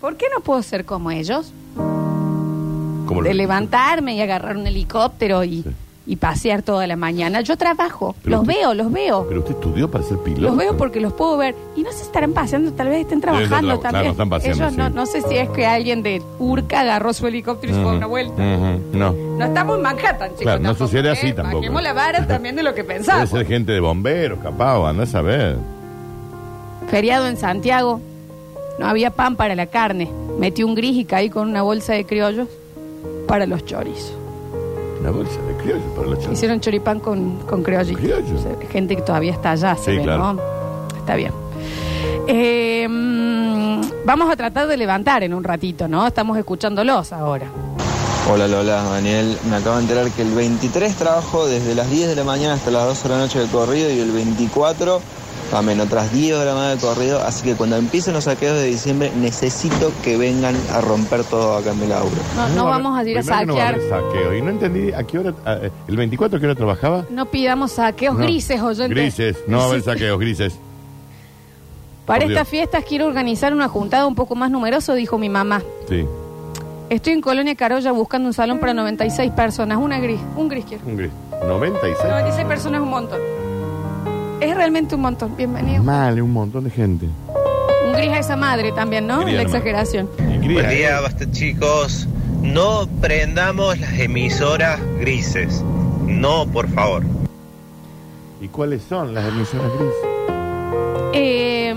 ¿Por 0.00 0.16
qué 0.16 0.26
no 0.34 0.42
puedo 0.42 0.62
ser 0.62 0.84
como 0.84 1.10
ellos? 1.10 1.52
¿Cómo 1.76 3.20
lo 3.20 3.28
De 3.28 3.34
levantarme 3.34 4.14
y 4.14 4.20
agarrar 4.20 4.56
un 4.56 4.66
helicóptero 4.66 5.44
y, 5.44 5.62
Sí. 5.62 5.70
Y 6.10 6.16
pasear 6.16 6.62
toda 6.62 6.88
la 6.88 6.96
mañana. 6.96 7.40
Yo 7.40 7.56
trabajo, 7.56 8.16
Pero 8.24 8.38
los 8.38 8.42
usted- 8.42 8.54
veo, 8.54 8.74
los 8.74 8.90
veo. 8.90 9.26
Pero 9.28 9.40
usted 9.42 9.52
estudió 9.54 9.88
para 9.88 10.02
ser 10.02 10.18
piloto. 10.18 10.42
Los 10.42 10.56
veo 10.56 10.76
porque 10.76 10.98
los 11.00 11.12
puedo 11.12 11.36
ver. 11.36 11.54
Y 11.76 11.82
no 11.84 11.92
sé 11.92 11.98
si 11.98 12.02
estarán 12.02 12.32
paseando, 12.32 12.72
tal 12.72 12.88
vez 12.88 13.02
estén 13.02 13.20
trabajando 13.20 13.78
también. 13.78 13.90
claro, 13.90 14.10
están 14.10 14.28
paseando, 14.28 14.64
Ellos 14.64 14.76
no, 14.76 14.88
sí. 14.88 14.92
no 14.92 15.06
sé 15.06 15.22
si 15.22 15.36
es 15.36 15.48
que 15.50 15.66
alguien 15.66 16.02
de 16.02 16.20
Urca 16.40 16.80
agarró 16.80 17.12
su 17.12 17.28
helicóptero 17.28 17.72
y 17.72 17.76
se 17.76 17.82
fue 17.82 17.92
a 17.92 17.94
una 17.94 18.06
vuelta. 18.06 18.34
Ujú, 18.42 18.80
No. 18.98 19.12
No 19.12 19.44
estamos 19.44 19.76
en 19.76 19.82
Manhattan, 19.82 20.28
chicos. 20.30 20.42
Claro, 20.42 20.58
no 20.58 20.68
tampoco, 20.70 20.88
sucede 20.88 21.08
¿eh? 21.08 21.12
así 21.12 21.32
tampoco. 21.32 21.58
Bajemos 21.58 21.82
la 21.82 21.92
vara 21.92 22.26
también 22.26 22.56
de 22.56 22.64
lo 22.64 22.74
que 22.74 22.82
pensamos. 22.82 23.30
ser 23.30 23.46
gente 23.46 23.70
de 23.70 23.78
bomberos, 23.78 24.40
capaz, 24.40 24.84
anda 24.90 25.04
a 25.04 25.06
saber. 25.06 25.58
Feriado 26.88 27.28
en 27.28 27.36
Santiago. 27.36 28.00
No 28.80 28.86
había 28.86 29.10
pan 29.12 29.36
para 29.36 29.54
la 29.54 29.66
carne. 29.66 30.10
Metí 30.40 30.64
un 30.64 30.74
gris 30.74 30.96
y 30.96 31.04
caí 31.04 31.30
con 31.30 31.48
una 31.48 31.62
bolsa 31.62 31.92
de 31.92 32.04
criollos 32.04 32.48
para 33.28 33.46
los 33.46 33.64
chorizos. 33.64 34.14
Una 35.00 35.10
bolsa 35.10 35.40
de 35.42 35.54
criollo 35.62 35.94
para 35.96 36.08
los 36.08 36.18
chicos. 36.18 36.34
Hicieron 36.34 36.60
choripán 36.60 37.00
con, 37.00 37.36
con 37.40 37.62
criollitos. 37.62 38.00
Criollos. 38.02 38.40
O 38.40 38.42
sea, 38.42 38.68
gente 38.70 38.96
que 38.96 39.02
todavía 39.02 39.32
está 39.32 39.52
allá, 39.52 39.76
se 39.76 39.90
Sí, 39.92 39.96
ve, 39.96 40.02
claro. 40.02 40.34
¿no? 40.34 40.40
Está 40.98 41.14
bien. 41.16 41.32
Eh, 42.28 42.86
mm, 42.88 43.80
vamos 44.04 44.30
a 44.30 44.36
tratar 44.36 44.66
de 44.68 44.76
levantar 44.76 45.22
en 45.22 45.32
un 45.34 45.42
ratito, 45.42 45.88
¿no? 45.88 46.06
Estamos 46.06 46.36
escuchándolos 46.38 47.12
ahora. 47.12 47.46
Hola 48.30 48.46
Lola, 48.46 48.82
Daniel. 48.84 49.36
Me 49.48 49.56
acabo 49.56 49.76
de 49.76 49.82
enterar 49.82 50.10
que 50.10 50.22
el 50.22 50.32
23 50.34 50.94
trabajo 50.94 51.46
desde 51.46 51.74
las 51.74 51.90
10 51.90 52.08
de 52.08 52.16
la 52.16 52.24
mañana 52.24 52.54
hasta 52.54 52.70
las 52.70 52.84
12 52.84 53.08
de 53.08 53.14
la 53.14 53.20
noche 53.20 53.38
de 53.40 53.46
corrido 53.46 53.90
y 53.90 53.98
el 53.98 54.10
24 54.12 55.00
también 55.50 55.80
otras 55.80 56.12
10 56.12 56.38
de 56.38 56.44
la 56.44 56.52
mañana 56.54 56.74
de 56.76 56.80
corrido. 56.80 57.20
Así 57.22 57.42
que 57.44 57.54
cuando 57.54 57.76
empiecen 57.76 58.14
los 58.14 58.24
saqueos 58.24 58.54
de 58.56 58.64
diciembre 58.66 59.10
necesito 59.16 59.92
que 60.04 60.16
vengan 60.16 60.54
a 60.72 60.80
romper 60.80 61.24
todo 61.24 61.56
acá 61.56 61.72
en 61.72 61.80
mi 61.80 61.86
laburo. 61.86 62.14
No, 62.36 62.48
no 62.50 62.64
va 62.66 62.70
vamos 62.72 62.98
a 62.98 63.02
ir 63.08 63.18
a 63.18 63.22
que 63.22 63.26
no 63.26 63.32
va 63.34 63.38
saquear. 63.40 63.74
haber 63.74 63.88
saqueo. 63.88 64.34
Y 64.36 64.42
no 64.42 64.50
entendí 64.50 64.92
a 64.92 65.02
qué 65.04 65.18
hora. 65.18 65.34
a- 65.44 65.54
eh, 65.54 65.70
¿El 65.88 65.96
24 65.96 66.36
a 66.36 66.40
qué 66.40 66.46
hora 66.46 66.54
trabajaba? 66.54 67.04
No 67.10 67.26
pidamos 67.26 67.72
saqueos 67.72 68.16
No. 68.16 68.22
grises, 68.24 68.60
oyentes. 68.60 68.90
Grises. 68.96 69.36
No 69.48 69.58
va 69.58 69.64
a 69.64 69.66
haber 69.68 69.82
saqueos, 69.82 70.18
grises. 70.20 70.54
Para 72.06 72.24
estas 72.24 72.48
fiestas 72.48 72.84
quiero 72.88 73.06
organizar 73.06 73.52
una 73.52 73.68
juntada 73.68 74.06
un 74.06 74.14
poco 74.16 74.34
más 74.34 74.50
numeroso, 74.50 74.94
dijo 74.94 75.18
mi 75.18 75.28
mamá. 75.28 75.62
Sí, 75.88 76.04
Estoy 76.88 77.12
en 77.12 77.20
Colonia 77.20 77.54
Carolla 77.54 77.92
buscando 77.92 78.26
un 78.26 78.34
salón 78.34 78.58
para 78.58 78.74
96 78.74 79.30
personas. 79.30 79.78
Una 79.78 80.00
gris, 80.00 80.18
un 80.36 80.48
gris 80.48 80.64
quiero. 80.64 80.84
un 80.84 80.96
gris. 80.96 81.10
96. 81.46 81.98
96 82.10 82.46
personas 82.48 82.80
es 82.80 82.82
un 82.84 82.90
montón. 82.90 83.20
Es 84.40 84.54
realmente 84.56 84.94
un 84.94 85.02
montón. 85.02 85.36
Bienvenido. 85.36 85.82
Mal, 85.82 86.20
un 86.20 86.32
montón 86.32 86.64
de 86.64 86.70
gente. 86.70 87.06
Un 87.86 87.92
gris 87.92 88.10
a 88.10 88.18
esa 88.18 88.36
madre 88.36 88.72
también, 88.72 89.06
¿no? 89.06 89.20
Gris 89.20 89.34
La 89.34 89.42
exageración. 89.42 90.08
Gris, 90.16 90.52
Buen 90.54 90.70
día, 90.70 91.00
basta 91.00 91.30
chicos. 91.30 92.08
No 92.42 92.88
prendamos 93.00 93.78
las 93.78 93.92
emisoras 93.98 94.80
grises. 94.98 95.62
No, 96.06 96.46
por 96.46 96.68
favor. 96.70 97.02
¿Y 98.40 98.48
cuáles 98.48 98.82
son 98.82 99.12
las 99.14 99.28
emisoras 99.28 99.66
gris? 99.78 99.92
Eh, 101.12 101.74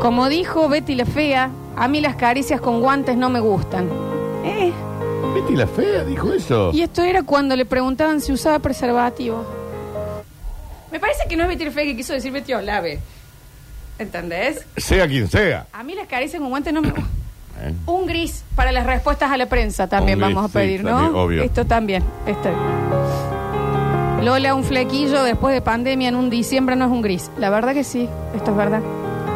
como 0.00 0.28
dijo 0.28 0.68
Betty 0.68 0.94
la 0.94 1.04
Fea, 1.04 1.50
a 1.76 1.88
mí 1.88 2.00
las 2.00 2.16
caricias 2.16 2.60
con 2.60 2.80
guantes 2.80 3.16
no 3.16 3.28
me 3.28 3.40
gustan. 3.40 3.86
Eh, 4.44 4.72
Betty 5.34 5.56
la 5.56 5.66
fea 5.66 6.04
dijo 6.04 6.32
eso. 6.32 6.70
y 6.72 6.80
esto 6.80 7.02
era 7.02 7.22
cuando 7.22 7.54
le 7.54 7.66
preguntaban 7.66 8.20
si 8.22 8.32
usaba 8.32 8.58
preservativo. 8.60 9.44
Me 10.90 11.00
parece 11.00 11.28
que 11.28 11.36
no 11.36 11.44
es 11.44 11.48
Betty 11.48 11.70
que 11.70 11.96
quiso 11.96 12.12
decir 12.12 12.32
Betty 12.32 12.54
Olave. 12.54 13.00
¿Entendés? 13.98 14.64
Sea 14.76 15.06
quien 15.08 15.28
sea. 15.28 15.66
A 15.72 15.82
mí 15.82 15.94
las 15.94 16.06
caricias 16.06 16.40
con 16.40 16.50
guantes 16.50 16.72
no 16.72 16.82
me 16.82 16.90
gustan. 16.90 17.08
¿eh? 17.60 17.74
Un 17.86 18.06
gris 18.06 18.44
para 18.54 18.70
las 18.72 18.86
respuestas 18.86 19.30
a 19.30 19.36
la 19.36 19.46
prensa 19.46 19.88
también 19.88 20.18
gris, 20.18 20.34
vamos 20.34 20.44
a 20.44 20.52
sí, 20.52 20.54
pedir, 20.54 20.84
¿no? 20.84 20.90
también, 20.90 21.14
obvio. 21.14 21.42
Esto 21.42 21.64
también. 21.64 22.04
Este. 22.26 22.50
Lola, 24.22 24.54
un 24.54 24.64
flequillo 24.64 25.22
después 25.22 25.54
de 25.54 25.62
pandemia 25.62 26.08
en 26.08 26.16
un 26.16 26.30
diciembre 26.30 26.76
no 26.76 26.86
es 26.86 26.90
un 26.90 27.02
gris. 27.02 27.30
La 27.38 27.50
verdad 27.50 27.74
que 27.74 27.84
sí, 27.84 28.08
esto 28.34 28.50
es 28.52 28.56
verdad. 28.56 28.80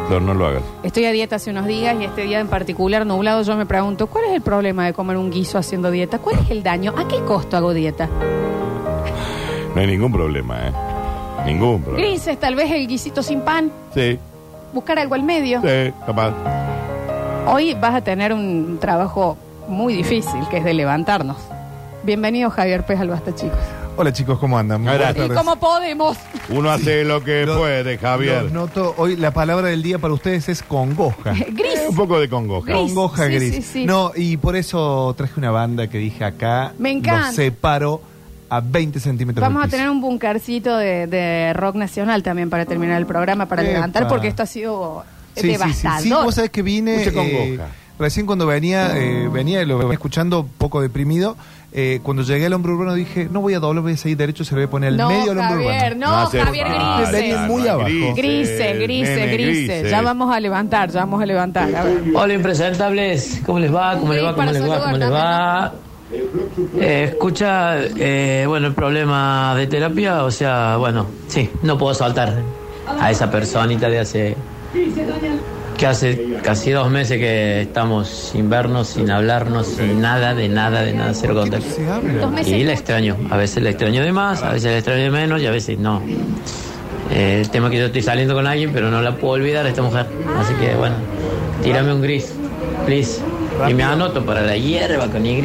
Flor, 0.07 0.21
no 0.21 0.33
lo 0.33 0.47
hagas. 0.47 0.63
Estoy 0.83 1.05
a 1.05 1.11
dieta 1.11 1.37
hace 1.37 1.51
unos 1.51 1.65
días 1.65 1.95
y 1.99 2.05
este 2.05 2.23
día 2.23 2.39
en 2.39 2.47
particular 2.47 3.05
nublado 3.05 3.41
yo 3.43 3.55
me 3.55 3.65
pregunto, 3.65 4.07
¿cuál 4.07 4.25
es 4.25 4.31
el 4.31 4.41
problema 4.41 4.85
de 4.85 4.93
comer 4.93 5.17
un 5.17 5.29
guiso 5.29 5.57
haciendo 5.57 5.91
dieta? 5.91 6.19
¿Cuál 6.19 6.39
es 6.39 6.49
el 6.49 6.63
daño? 6.63 6.93
¿A 6.97 7.07
qué 7.07 7.19
costo 7.21 7.55
hago 7.55 7.73
dieta? 7.73 8.09
No 9.73 9.81
hay 9.81 9.87
ningún 9.87 10.11
problema, 10.11 10.67
¿eh? 10.67 10.92
Ningún 11.45 11.81
problema. 11.81 12.07
Grises, 12.07 12.39
tal 12.39 12.55
vez 12.55 12.71
el 12.71 12.87
guisito 12.87 13.21
sin 13.21 13.41
pan, 13.41 13.71
Sí, 13.93 14.17
buscar 14.73 14.97
algo 14.99 15.15
al 15.15 15.23
medio. 15.23 15.61
sí, 15.61 15.93
capaz. 16.05 16.33
Hoy 17.47 17.73
vas 17.75 17.95
a 17.95 18.01
tener 18.01 18.31
un 18.33 18.77
trabajo 18.79 19.37
muy 19.67 19.93
difícil, 19.93 20.39
que 20.49 20.57
es 20.57 20.63
de 20.63 20.73
levantarnos. 20.73 21.37
Bienvenido 22.03 22.49
Javier 22.49 22.85
Pez 22.85 22.99
al 22.99 23.09
Basta, 23.09 23.35
chicos. 23.35 23.57
Hola 23.95 24.11
chicos, 24.11 24.39
¿cómo 24.39 24.57
andan? 24.57 24.81
Muy 24.81 24.91
Gracias. 24.93 25.15
buenas 25.15 25.25
¿Y 25.25 25.35
tardes. 25.35 25.37
cómo 25.37 25.59
podemos? 25.59 26.17
Uno 26.49 26.71
hace 26.71 27.03
lo 27.03 27.23
que 27.23 27.45
Lo- 27.45 27.59
puede, 27.59 27.97
Javier. 27.99 28.43
Los 28.43 28.51
noto, 28.51 28.95
hoy 28.97 29.15
la 29.17 29.31
palabra 29.31 29.67
del 29.67 29.83
día 29.83 29.99
para 29.99 30.13
ustedes 30.13 30.49
es 30.49 30.63
congoja. 30.63 31.33
Gris. 31.51 31.75
Eh, 31.75 31.85
un 31.89 31.95
poco 31.95 32.19
de 32.19 32.27
congoja. 32.27 32.71
Gris. 32.71 32.77
Congoja 32.93 33.27
sí, 33.27 33.33
gris. 33.33 33.55
sí, 33.55 33.61
sí. 33.61 33.85
No, 33.85 34.11
y 34.15 34.37
por 34.37 34.55
eso 34.55 35.13
traje 35.15 35.33
una 35.37 35.51
banda 35.51 35.87
que 35.87 35.99
dije 35.99 36.23
acá. 36.25 36.73
Me 36.79 36.89
encanta. 36.91 37.27
Los 37.27 37.35
separo 37.35 38.01
a 38.55 38.61
20 38.61 38.99
centímetros 38.99 39.41
Vamos 39.41 39.61
del 39.63 39.67
a 39.67 39.71
tener 39.71 39.89
un 39.89 40.01
bunkercito 40.01 40.75
de, 40.77 41.07
de 41.07 41.53
rock 41.53 41.75
nacional 41.75 42.21
también 42.23 42.49
para 42.49 42.65
terminar 42.65 42.97
el 42.99 43.05
programa, 43.05 43.45
para 43.47 43.63
Epa. 43.63 43.71
levantar, 43.73 44.07
porque 44.07 44.27
esto 44.27 44.43
ha 44.43 44.47
sido 44.47 45.03
Sí, 45.35 45.41
sí, 45.41 45.47
sí. 45.47 45.51
devastador. 45.53 46.01
Sí, 46.01 46.09
vos 46.11 46.35
sabés 46.35 46.49
que 46.51 46.61
vine. 46.61 47.03
Eh, 47.03 47.59
recién 47.97 48.25
cuando 48.25 48.45
venía, 48.45 48.95
eh, 48.97 49.27
venía 49.31 49.61
y 49.61 49.65
lo 49.65 49.77
venía 49.79 49.93
escuchando 49.93 50.41
un 50.41 50.47
poco 50.49 50.81
deprimido. 50.81 51.35
eh, 51.75 52.01
cuando 52.03 52.21
llegué 52.21 52.45
al 52.45 52.53
hombre 52.53 52.71
urbano 52.73 52.93
dije, 52.93 53.27
no 53.31 53.41
voy 53.41 53.55
a 53.55 53.59
doblar, 53.59 53.81
voy 53.81 53.93
a 53.93 53.97
seguir 53.97 54.15
derecho, 54.17 54.43
se 54.43 54.51
lo 54.53 54.57
voy 54.61 54.67
a 54.67 54.69
poner 54.69 54.89
al 54.89 54.97
No, 54.97 55.09
medio 55.09 55.31
al 55.31 55.39
hombre 55.39 55.65
Javier, 55.65 55.97
urbano. 55.97 56.21
no, 56.21 56.25
Javier, 56.27 56.67
falta, 56.67 56.95
grises. 56.97 57.11
Venía 57.13 57.37
muy 57.47 57.63
no, 57.63 57.69
abajo. 57.71 57.89
Grises, 58.15 58.79
grises, 58.79 59.17
nene, 59.17 59.33
grises. 59.33 59.89
Ya 59.89 60.01
vamos 60.03 60.35
a 60.35 60.39
levantar, 60.39 60.91
ya 60.91 60.99
vamos 60.99 61.19
a 61.19 61.25
levantar. 61.25 61.75
A 61.75 61.83
ver. 61.83 62.03
Hola 62.13 62.33
impresentables, 62.35 63.41
¿cómo 63.43 63.57
les 63.57 63.73
va? 63.73 63.97
¿Cómo 63.97 64.13
les 64.13 64.23
va? 64.23 64.35
¿Cómo 64.35 64.51
les 64.51 64.69
va? 64.69 64.79
¿Cómo 64.83 64.97
les 64.97 65.11
va? 65.11 65.73
Eh, 66.79 67.09
escucha, 67.11 67.77
eh, 67.81 68.45
bueno, 68.47 68.67
el 68.67 68.73
problema 68.73 69.55
de 69.55 69.67
terapia, 69.67 70.23
o 70.23 70.31
sea, 70.31 70.77
bueno, 70.77 71.07
sí, 71.27 71.49
no 71.63 71.77
puedo 71.77 71.93
soltar 71.93 72.33
a 72.99 73.11
esa 73.11 73.31
personita 73.31 73.89
de 73.89 73.99
hace, 73.99 74.35
que 75.77 75.85
hace 75.85 76.37
casi 76.43 76.71
dos 76.71 76.89
meses 76.89 77.17
que 77.17 77.61
estamos 77.61 78.07
sin 78.07 78.49
vernos, 78.49 78.89
sin 78.89 79.09
hablarnos, 79.09 79.67
sin 79.67 80.01
nada, 80.01 80.33
de 80.33 80.49
nada, 80.49 80.83
de 80.83 80.93
nada, 80.93 81.13
cero 81.13 81.35
contacto. 81.35 81.67
Y 82.45 82.63
la 82.63 82.73
extraño, 82.73 83.17
a 83.29 83.37
veces 83.37 83.63
la 83.63 83.69
extraño 83.69 84.03
de 84.03 84.11
más, 84.11 84.43
a 84.43 84.51
veces 84.53 84.71
la 84.71 84.77
extraño 84.77 85.03
de 85.03 85.11
menos 85.11 85.41
y 85.41 85.47
a 85.47 85.51
veces 85.51 85.79
no. 85.79 86.01
Eh, 87.11 87.41
el 87.41 87.49
tema 87.49 87.67
es 87.67 87.71
que 87.71 87.77
yo 87.79 87.85
estoy 87.85 88.01
saliendo 88.01 88.33
con 88.33 88.47
alguien, 88.47 88.71
pero 88.73 88.89
no 88.89 89.01
la 89.01 89.15
puedo 89.15 89.33
olvidar 89.33 89.65
a 89.65 89.69
esta 89.69 89.81
mujer. 89.81 90.05
Así 90.37 90.53
que 90.55 90.75
bueno, 90.75 90.95
tírame 91.63 91.93
un 91.93 92.01
gris, 92.01 92.33
please. 92.85 93.21
Y 93.69 93.73
me 93.73 93.83
anoto 93.83 94.25
para 94.25 94.41
la 94.41 94.57
hierba 94.57 95.07
con 95.07 95.25
Y. 95.25 95.41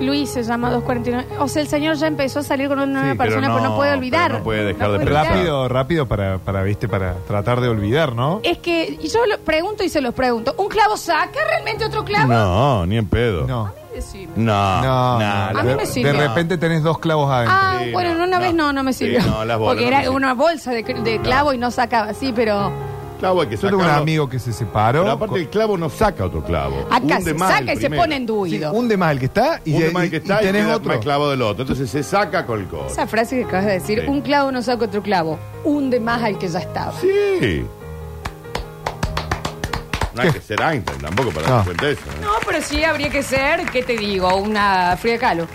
Luis, 0.00 0.30
se 0.30 0.42
llama 0.42 0.70
249. 0.70 1.40
O 1.42 1.48
sea, 1.48 1.62
el 1.62 1.68
señor 1.68 1.96
ya 1.96 2.06
empezó 2.06 2.40
a 2.40 2.42
salir 2.42 2.68
con 2.68 2.78
una 2.78 2.86
nueva 2.86 3.12
Sí, 3.12 3.18
pero 3.18 3.30
persona, 3.30 3.48
pero 3.48 3.60
no, 3.64 3.70
no, 3.70 3.76
puede 3.76 3.92
olvidar. 3.92 4.26
pero 4.28 4.38
no 4.38 4.44
puede 4.44 4.64
dejar 4.64 4.90
de 4.90 4.94
puede 4.96 4.98
pensar. 5.06 5.22
olvidar. 5.22 5.36
Rápido, 5.36 5.68
rápido 5.68 6.06
para, 6.08 6.38
para, 6.38 6.62
viste, 6.62 6.88
para 6.88 7.14
tratar 7.26 7.60
de 7.60 7.68
olvidar, 7.68 8.14
¿no? 8.14 8.40
Es 8.42 8.58
que 8.58 8.96
yo 8.98 9.24
lo 9.26 9.38
pregunto 9.38 9.82
y 9.84 9.88
se 9.88 10.00
los 10.00 10.14
pregunto. 10.14 10.54
¿Un 10.58 10.68
clavo 10.68 10.96
saca 10.96 11.38
realmente 11.48 11.84
otro 11.84 12.04
clavo? 12.04 12.32
No, 12.32 12.86
ni 12.86 12.96
en 12.98 13.06
pedo. 13.08 13.46
No. 13.46 13.72
Decime. 13.94 14.32
No, 14.36 14.82
No, 14.82 15.18
no, 15.18 15.52
no. 15.52 15.58
A 15.58 15.62
mí 15.62 15.68
de, 15.70 15.76
me 15.76 15.86
sirvió. 15.86 16.12
de 16.12 16.28
repente 16.28 16.58
tenés 16.58 16.82
dos 16.82 16.98
clavos 16.98 17.30
adentro. 17.32 17.56
Ah, 17.58 17.78
Sí, 17.82 17.92
bueno, 17.92 18.14
no, 18.14 18.24
una 18.24 18.38
vez 18.38 18.52
no. 18.52 18.70
no, 18.72 18.82
me 18.82 18.92
Sí, 18.92 19.06
sirvió. 19.06 19.20
no, 19.30 19.44
las 19.46 19.58
bolas 19.58 19.70
Porque 19.74 19.82
no 19.82 19.88
era 19.88 20.00
sirven. 20.00 20.16
una 20.16 20.34
bolsa 20.34 20.70
de, 20.72 20.82
de 20.82 21.20
clavo 21.22 21.54
y 21.54 21.58
no 21.58 21.70
sacaba, 21.70 22.12
sí, 22.12 22.30
pero 22.36 22.70
Clavo 23.18 23.40
hay 23.40 23.48
que 23.48 23.56
Yo 23.56 23.62
tengo 23.62 23.76
un 23.76 23.82
sacarlo. 23.82 24.02
amigo 24.02 24.28
que 24.28 24.38
se 24.38 24.52
separó. 24.52 25.00
Pero 25.02 25.12
aparte 25.12 25.36
el 25.36 25.48
clavo 25.48 25.78
no 25.78 25.88
saca 25.88 26.24
otro 26.26 26.42
clavo. 26.44 26.86
acá 26.90 26.96
Hunde 27.02 27.22
se 27.22 27.34
más 27.34 27.48
saca 27.50 27.60
el 27.72 27.78
y 27.78 27.80
se 27.80 27.88
primero. 27.88 28.02
pone 28.02 28.14
Sí, 28.14 28.20
enduido. 28.20 28.72
un 28.72 28.88
de 28.88 28.96
más 28.96 29.12
el 29.12 29.18
que 29.18 29.24
está 29.26 29.60
y, 29.64 29.72
Hunde 29.74 29.88
y- 29.88 29.92
más 29.92 30.02
el 30.04 30.10
que 30.10 30.16
y 30.16 30.18
está 30.18 30.42
y, 30.42 30.46
tenés 30.46 30.64
queda 30.64 30.76
otro. 30.76 30.88
más 30.92 30.98
clavo 31.00 31.30
del 31.30 31.42
otro. 31.42 31.62
Entonces 31.62 31.88
se 31.90 32.02
saca 32.02 32.44
con 32.46 32.60
el 32.60 32.66
codo. 32.66 32.86
Esa 32.88 33.06
frase 33.06 33.36
que 33.38 33.44
acabas 33.44 33.66
de 33.66 33.72
decir, 33.72 34.00
Sí. 34.02 34.06
un 34.08 34.20
clavo 34.20 34.52
no 34.52 34.62
saca 34.62 34.84
otro 34.84 35.02
clavo, 35.02 35.38
hunde 35.64 35.98
más 36.00 36.22
al 36.22 36.38
que 36.38 36.48
ya 36.48 36.58
estaba. 36.60 36.92
Sí. 37.00 37.64
No 40.14 40.22
hay 40.22 40.30
que 40.32 40.40
ser 40.40 40.60
Einstein 40.62 40.98
tampoco 41.00 41.30
para 41.30 41.46
No. 41.48 41.54
dar 41.56 41.64
cuenta 41.66 41.86
de 41.86 41.92
eso. 41.92 42.02
¿eh? 42.06 42.14
No, 42.22 42.30
pero 42.46 42.62
sí 42.62 42.82
habría 42.84 43.10
que 43.10 43.22
ser, 43.22 43.66
¿qué 43.70 43.82
te 43.82 43.96
digo? 43.98 44.34
Una 44.36 44.96
fría 44.96 45.18
calo. 45.18 45.46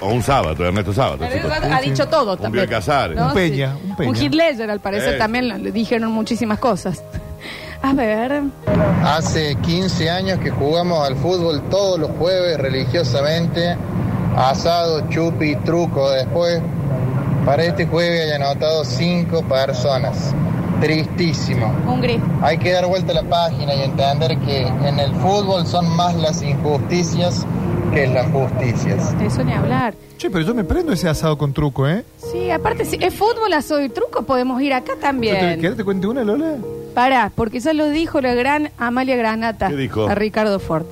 O 0.00 0.08
un 0.08 0.22
sábado, 0.22 0.64
Ernesto 0.66 0.92
Sábado. 0.92 1.18
Pero 1.20 1.48
chicos. 1.48 1.52
ha 1.72 1.80
dicho 1.80 2.06
todo 2.08 2.32
Un 2.34 2.38
también. 2.38 2.64
Bill 2.64 2.70
Casares. 2.74 3.18
Un 3.20 3.32
Peña, 3.32 3.76
un 3.84 3.96
Peña. 3.96 4.10
Un 4.10 4.16
Hitler, 4.16 4.70
al 4.70 4.80
parecer, 4.80 5.14
Eh. 5.14 5.18
también 5.18 5.62
le 5.62 5.72
dijeron 5.72 6.10
muchísimas 6.12 6.58
cosas. 6.58 7.02
A 7.82 7.92
ver. 7.92 8.42
Hace 9.04 9.56
15 9.56 10.08
años 10.10 10.38
que 10.38 10.50
jugamos 10.50 11.06
al 11.06 11.16
fútbol 11.16 11.62
todos 11.70 11.98
los 11.98 12.10
jueves 12.12 12.56
religiosamente, 12.58 13.76
asado, 14.36 15.08
chupi, 15.10 15.56
truco 15.56 16.10
después. 16.10 16.60
Para 17.44 17.64
este 17.64 17.86
jueves 17.86 18.22
hay 18.24 18.32
anotado 18.32 18.84
5 18.84 19.42
personas. 19.42 20.34
Tristísimo. 20.80 21.72
Un 21.86 22.00
gris. 22.00 22.20
Hay 22.42 22.58
que 22.58 22.72
dar 22.72 22.86
vuelta 22.86 23.12
a 23.12 23.16
la 23.22 23.22
página 23.28 23.74
y 23.74 23.82
entender 23.82 24.38
que 24.38 24.62
en 24.66 24.98
el 24.98 25.12
fútbol 25.16 25.66
son 25.66 25.88
más 25.96 26.14
las 26.16 26.42
injusticias 26.42 27.46
que 27.94 28.04
es 28.04 28.10
la 28.10 28.24
justicia. 28.24 28.96
Eso 29.22 29.44
ni 29.44 29.52
hablar. 29.52 29.94
Che, 30.18 30.28
pero 30.28 30.44
yo 30.44 30.54
me 30.54 30.64
prendo 30.64 30.92
ese 30.92 31.08
asado 31.08 31.38
con 31.38 31.52
truco, 31.52 31.88
¿eh? 31.88 32.04
Sí, 32.32 32.50
aparte, 32.50 32.84
si 32.84 32.98
es 33.00 33.14
fútbol, 33.14 33.50
soy 33.62 33.88
truco, 33.88 34.22
podemos 34.24 34.60
ir 34.60 34.74
acá 34.74 34.94
¿Te, 34.94 35.00
también. 35.00 35.60
¿Querés 35.60 35.76
te 35.76 35.84
cuente 35.84 36.06
una, 36.08 36.24
Lola? 36.24 36.56
Pará, 36.94 37.30
porque 37.34 37.60
ya 37.60 37.72
lo 37.72 37.88
dijo 37.88 38.20
la 38.20 38.34
gran 38.34 38.70
Amalia 38.78 39.16
Granata 39.16 39.68
¿Qué 39.68 39.76
dijo? 39.76 40.08
a 40.08 40.14
Ricardo 40.14 40.58
Ford. 40.58 40.86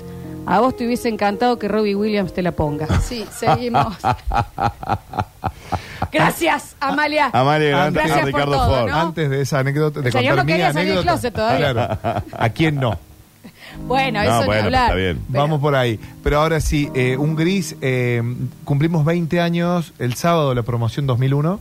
A 0.46 0.60
vos 0.60 0.76
te 0.76 0.86
hubiese 0.86 1.08
encantado 1.08 1.58
que 1.58 1.68
Robbie 1.68 1.94
Williams 1.94 2.32
te 2.32 2.42
la 2.42 2.52
ponga. 2.52 2.86
Sí, 3.02 3.24
seguimos. 3.36 3.96
Gracias, 6.12 6.76
Amalia. 6.80 7.30
Amalia 7.32 7.68
Granata 7.68 7.90
y 7.90 7.94
Gracias 7.94 8.18
por 8.20 8.26
Ricardo 8.26 8.52
todo, 8.52 8.78
Ford. 8.80 8.90
¿no? 8.90 8.96
Antes 8.96 9.30
de 9.30 9.40
esa 9.40 9.58
anécdota, 9.60 10.00
de 10.00 10.12
contar 10.12 10.36
no 10.36 10.44
mi 10.44 10.52
quería 10.52 10.72
salir 10.72 10.88
del 10.88 10.98
anécdota. 10.98 11.12
closet 11.20 11.34
todavía. 11.34 11.72
Claro. 11.72 12.22
¿A 12.38 12.48
quién 12.50 12.76
no? 12.76 12.98
Bueno, 13.86 14.22
No, 14.22 14.30
eso 14.30 14.40
ni 14.40 14.46
bueno, 14.46 14.64
hablar. 14.64 14.84
está 14.84 14.94
bien. 14.96 15.20
Pero- 15.30 15.42
Vamos 15.42 15.60
por 15.60 15.74
ahí. 15.74 15.98
Pero 16.22 16.40
ahora 16.40 16.60
sí, 16.60 16.88
eh, 16.94 17.16
un 17.16 17.34
gris. 17.36 17.76
eh, 17.80 18.22
cumplimos 18.64 19.04
20 19.04 19.40
años 19.40 19.92
el 19.98 20.14
sábado 20.14 20.50
de 20.50 20.54
la 20.56 20.62
promoción 20.62 21.06
2001. 21.06 21.58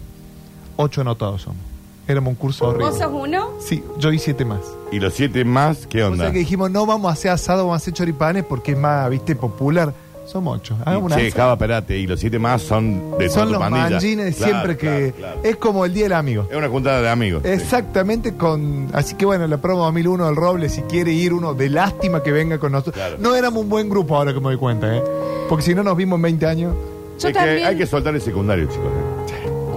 Ocho 0.77 1.01
anotados 1.01 1.41
somos. 1.43 1.59
Éramos 2.07 2.29
un 2.31 2.35
curso 2.35 2.65
horrible. 2.67 2.87
¿Vos 2.89 2.97
sos 2.97 3.11
uno? 3.13 3.49
Sí, 3.59 3.83
yo 3.99 4.11
y 4.11 4.19
siete 4.19 4.43
más. 4.45 4.59
¿Y 4.91 4.99
los 4.99 5.13
siete 5.13 5.45
más 5.45 5.87
qué 5.87 6.03
O 6.03 6.07
onda? 6.07 6.25
sea 6.25 6.33
que 6.33 6.39
dijimos, 6.39 6.69
no 6.71 6.85
vamos 6.85 7.09
a 7.09 7.13
hacer 7.13 7.31
asado, 7.31 7.59
vamos 7.63 7.75
a 7.75 7.77
hacer 7.77 7.93
choripanes 7.93 8.43
porque 8.43 8.71
es 8.73 8.77
más, 8.77 9.09
viste, 9.09 9.35
popular. 9.35 9.93
Somos 10.31 10.57
ocho. 10.59 10.77
Hagamos 10.85 11.07
una 11.11 11.15
asado. 11.17 11.31
Java, 11.35 11.53
espérate, 11.53 11.97
y 11.97 12.07
los 12.07 12.19
siete 12.19 12.39
más 12.39 12.61
son 12.61 13.11
de 13.17 13.27
toda 13.27 13.29
Son 13.29 13.45
tu 13.47 13.51
los 13.53 13.59
pandilla. 13.61 13.89
manjines 13.89 14.25
de 14.25 14.33
Claro, 14.33 14.51
siempre 14.53 14.77
que... 14.77 15.13
claro, 15.17 15.35
claro. 15.35 15.49
Es 15.49 15.55
como 15.57 15.83
el 15.85 15.93
Día 15.93 16.03
del 16.03 16.13
Amigo. 16.13 16.47
Es 16.49 16.55
una 16.57 16.69
juntada 16.69 17.01
de 17.01 17.09
amigos. 17.09 17.43
Exactamente 17.43 18.35
con... 18.35 18.87
Así 18.93 19.15
que 19.15 19.25
bueno, 19.25 19.45
la 19.47 19.57
promo 19.57 19.83
2001 19.83 20.25
del 20.27 20.35
Roble, 20.37 20.69
si 20.69 20.81
quiere 20.83 21.11
ir 21.11 21.33
uno 21.33 21.53
de 21.53 21.69
lástima 21.69 22.23
que 22.23 22.31
venga 22.31 22.57
con 22.59 22.71
nosotros. 22.71 22.95
Claro. 22.95 23.17
No 23.19 23.35
éramos 23.35 23.61
un 23.63 23.69
buen 23.69 23.89
grupo 23.89 24.15
ahora 24.15 24.33
que 24.33 24.39
me 24.39 24.45
doy 24.45 24.57
cuenta, 24.57 24.95
¿eh? 24.95 25.03
Porque 25.49 25.65
si 25.65 25.75
no 25.75 25.83
nos 25.83 25.97
vimos 25.97 26.15
en 26.17 26.21
20 26.21 26.45
años... 26.45 26.75
Yo 27.19 27.27
Es 27.27 27.33
que 27.33 27.39
también. 27.39 27.67
hay 27.67 27.77
que 27.77 27.85
soltar 27.85 28.15
el 28.15 28.21
secundario, 28.21 28.65
chicos. 28.67 28.85
¿eh? 28.87 29.20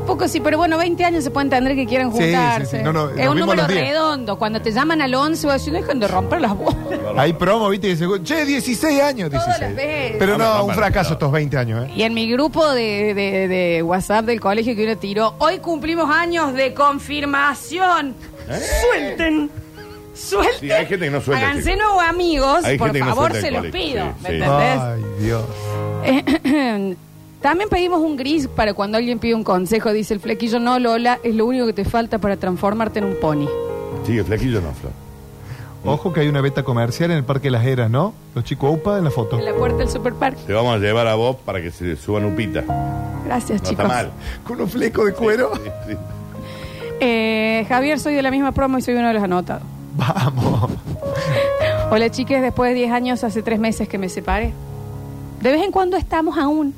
Un 0.05 0.09
poco 0.09 0.29
sí, 0.29 0.39
pero 0.41 0.59
bueno, 0.59 0.77
20 0.77 1.03
años 1.03 1.25
se 1.25 1.31
puede 1.31 1.45
entender 1.47 1.75
que 1.75 1.87
quieren 1.87 2.13
Sí, 2.13 2.19
sí, 2.19 2.25
juntarse. 2.25 2.77
sí. 2.77 2.83
No, 2.85 2.93
no, 2.93 3.09
es 3.09 3.27
un 3.27 3.39
número 3.39 3.63
los 3.63 3.69
10. 3.69 3.81
redondo. 3.89 4.37
Cuando 4.39 4.61
te 4.61 4.71
llaman 4.71 5.01
al 5.01 5.15
11 5.15 5.47
vas 5.47 5.55
a 5.55 5.59
decir, 5.59 5.73
dejen 5.73 5.99
de 5.99 6.09
romper 6.09 6.43
las 6.43 6.55
bolas. 6.55 6.77
Hay 7.17 7.33
promo, 7.33 7.71
viste, 7.71 7.89
que 7.89 7.97
se... 7.97 8.07
Che, 8.23 8.45
16 8.45 9.01
años, 9.01 9.31
Todas 9.31 9.47
16. 9.47 9.61
las 9.61 9.75
veces. 9.77 10.17
Pero 10.19 10.37
no, 10.37 10.67
un 10.67 10.75
fracaso 10.75 11.15
estos 11.15 11.33
20 11.33 11.57
años, 11.57 11.87
¿eh? 11.89 11.93
Y 11.97 12.03
en 12.03 12.13
mi 12.13 12.31
grupo 12.31 12.71
de, 12.73 13.15
de- 13.15 13.49
de 13.49 13.83
WhatsApp 13.83 14.27
del 14.27 14.41
colegio 14.41 14.77
que 14.77 14.85
uno 14.85 14.99
tiró, 14.99 15.37
hoy 15.39 15.59
cumplimos 15.61 16.11
años 16.15 16.53
de 16.53 16.75
confirmación. 16.75 18.15
Suelten. 18.47 19.51
Suelten. 20.15 20.61
Sí, 20.61 20.71
hay 20.71 20.85
gente 20.85 21.07
que 21.07 21.11
no 21.13 21.21
suelta, 21.23 21.47
Háganse 21.47 21.73
chicos. 21.73 21.79
nuevos 21.87 22.05
amigos, 22.05 22.65
Hay 22.65 22.77
por 22.77 22.89
gente 22.89 22.99
que 22.99 23.05
no 23.07 23.11
favor, 23.15 23.31
suelta 23.31 23.47
se 23.49 23.53
los 23.53 23.61
colegio, 23.67 23.81
pido. 23.91 24.05
sí, 24.05 24.23
¿Me 24.23 24.29
sí. 24.29 24.35
entendés? 24.35 24.81
Ay, 24.81 25.03
Dios. 25.19 26.97
También 27.45 27.69
pedimos 27.69 28.01
un 28.01 28.17
gris 28.17 28.49
para 28.49 28.73
cuando 28.73 28.97
alguien 28.97 29.19
pide 29.19 29.35
un 29.35 29.45
consejo, 29.45 29.93
dice 29.93 30.15
el 30.15 30.21
flequillo, 30.21 30.59
no, 30.61 30.79
Lola, 30.79 31.21
es 31.23 31.35
lo 31.35 31.45
único 31.45 31.67
que 31.67 31.75
te 31.75 31.85
falta 31.85 32.17
para 32.17 32.39
transformarte 32.39 33.01
en 33.01 33.05
un 33.05 33.17
pony. 33.21 33.47
Sí, 34.07 34.17
el 34.17 34.25
flequillo 34.25 34.63
no, 34.63 34.73
Flor. 34.73 34.93
Ojo 35.85 36.11
que 36.15 36.21
hay 36.21 36.29
una 36.29 36.41
beta 36.41 36.63
comercial 36.63 37.11
en 37.11 37.19
el 37.19 37.25
Parque 37.25 37.51
Las 37.51 37.67
Heras, 37.67 37.91
¿no? 37.91 38.15
Los 38.35 38.45
chicos 38.45 38.75
UPA 38.75 38.97
en 38.97 39.05
la 39.05 39.11
foto. 39.11 39.39
En 39.39 39.45
la 39.45 39.53
puerta 39.53 39.77
del 39.77 39.91
superpark. 39.91 40.39
Te 40.39 40.55
vamos 40.55 40.75
a 40.75 40.79
llevar 40.79 41.07
a 41.07 41.17
vos 41.17 41.37
para 41.45 41.61
que 41.61 41.71
se 41.71 41.97
suban 41.97 42.25
upita. 42.25 42.63
No 42.63 43.23
Gracias, 43.27 43.61
chicos. 43.61 43.73
está 43.73 43.89
mal. 43.89 44.11
Con 44.43 44.63
un 44.63 44.69
fleco 44.71 45.05
de 45.05 45.13
cuero. 45.13 45.51
Sí, 45.55 45.71
sí. 45.89 45.97
Eh, 47.01 47.67
Javier, 47.69 48.01
soy 48.01 48.15
de 48.15 48.23
la 48.23 48.31
misma 48.31 48.53
promo 48.53 48.79
y 48.79 48.81
soy 48.81 48.95
uno 48.95 49.09
de 49.09 49.13
los 49.13 49.23
anotados. 49.23 49.65
Vamos. 49.99 50.71
Hola, 51.91 52.11
chiques, 52.11 52.41
después 52.41 52.71
de 52.71 52.77
10 52.77 52.91
años, 52.91 53.23
hace 53.23 53.43
3 53.43 53.61
meses 53.61 53.87
que 53.87 53.99
me 53.99 54.09
separé. 54.09 54.55
De 55.43 55.53
vez 55.53 55.63
en 55.63 55.73
cuando 55.73 55.99
estamos 55.99 56.39
aún. 56.39 56.75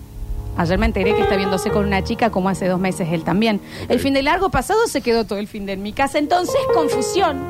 Ayer 0.57 0.79
me 0.79 0.87
enteré 0.87 1.15
que 1.15 1.23
está 1.23 1.37
viéndose 1.37 1.71
con 1.71 1.87
una 1.87 2.03
chica 2.03 2.31
como 2.31 2.49
hace 2.49 2.67
dos 2.67 2.81
meses 2.81 3.09
él 3.13 3.25
también. 3.25 3.61
El 3.89 4.01
fin 4.01 4.15
de 4.15 4.23
largo 4.23 4.51
pasado 4.51 4.87
se 4.87 5.01
quedó 5.01 5.25
todo 5.25 5.39
el 5.39 5.49
fin 5.49 5.67
de 5.67 5.73
en 5.73 5.83
mi 5.83 5.93
casa, 5.93 6.19
entonces 6.19 6.57
confusión. 6.73 7.41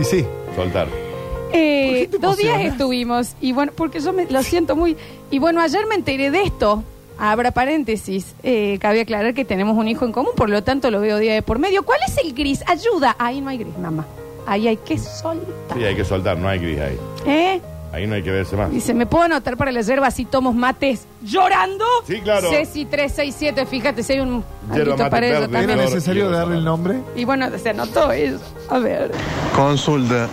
Y 0.00 0.04
sí. 0.04 0.24
Soltar. 0.54 0.86
Eh, 1.52 1.86
¿Por 1.86 1.94
qué 1.94 2.08
te 2.08 2.26
dos 2.26 2.36
días 2.36 2.60
estuvimos 2.60 3.34
y 3.40 3.52
bueno, 3.52 3.72
porque 3.76 4.00
yo 4.00 4.12
me, 4.12 4.26
lo 4.26 4.42
siento 4.42 4.76
muy... 4.76 4.96
Y 5.30 5.38
bueno, 5.38 5.60
ayer 5.60 5.86
me 5.86 5.94
enteré 5.94 6.30
de 6.30 6.42
esto. 6.42 6.82
Abra 7.18 7.52
paréntesis. 7.52 8.34
Eh, 8.42 8.78
cabe 8.80 9.00
aclarar 9.00 9.34
que 9.34 9.44
tenemos 9.44 9.76
un 9.76 9.86
hijo 9.86 10.04
en 10.04 10.12
común, 10.12 10.32
por 10.36 10.50
lo 10.50 10.62
tanto 10.64 10.90
lo 10.90 11.00
veo 11.00 11.18
día 11.18 11.34
de 11.34 11.42
por 11.42 11.58
medio. 11.58 11.84
¿Cuál 11.84 12.00
es 12.06 12.18
el 12.18 12.34
gris? 12.34 12.62
Ayuda. 12.66 13.14
Ahí 13.18 13.40
no 13.40 13.50
hay 13.50 13.58
gris, 13.58 13.76
mamá. 13.78 14.06
Ahí 14.46 14.68
hay 14.68 14.76
que 14.76 14.98
soltar. 14.98 15.76
Sí, 15.76 15.84
hay 15.84 15.94
que 15.94 16.04
soltar, 16.04 16.38
no 16.38 16.48
hay 16.48 16.58
gris 16.58 16.80
ahí. 16.80 16.98
¿Eh? 17.26 17.60
Ahí 17.94 18.08
no 18.08 18.16
hay 18.16 18.22
que 18.24 18.30
verse 18.32 18.56
más. 18.56 18.72
Dice, 18.72 18.92
¿me 18.92 19.06
puedo 19.06 19.22
anotar 19.24 19.56
para 19.56 19.70
la 19.70 19.80
yerba 19.80 20.10
si 20.10 20.24
tomos 20.24 20.52
mates 20.54 21.06
llorando? 21.22 21.84
Sí, 22.06 22.20
claro. 22.20 22.50
Ceci 22.50 22.86
367, 22.86 23.66
fíjate 23.66 24.02
si 24.02 24.14
hay 24.14 24.20
un 24.20 24.42
Yerba 24.74 24.96
mate 24.96 25.10
para 25.10 25.26
eso 25.26 25.40
verde, 25.42 25.52
también. 25.52 25.70
¿Era 25.70 25.74
Flor, 25.82 25.94
necesario 25.94 26.22
quiero 26.24 26.36
darle 26.36 26.56
el 26.56 26.64
nombre? 26.64 26.98
Y 27.14 27.24
bueno, 27.24 27.46
se 27.56 27.70
anotó 27.70 28.10
eso. 28.10 28.40
A 28.68 28.78
ver. 28.80 29.12
Consulta. 29.54 30.26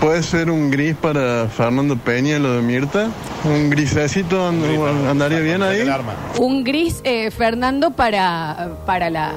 ¿Puede 0.00 0.22
ser 0.22 0.48
un 0.48 0.70
gris 0.70 0.94
para 0.94 1.48
Fernando 1.48 1.96
Peña, 1.96 2.38
lo 2.38 2.52
de 2.52 2.62
Mirta? 2.62 3.08
¿Un 3.44 3.68
grisecito 3.68 4.46
and- 4.46 5.08
andaría 5.08 5.40
bien 5.40 5.60
ahí? 5.60 5.80
El 5.80 5.90
arma. 5.90 6.12
Un 6.38 6.62
gris, 6.62 7.00
eh, 7.02 7.32
Fernando, 7.32 7.90
para, 7.90 8.76
para 8.86 9.10
la... 9.10 9.32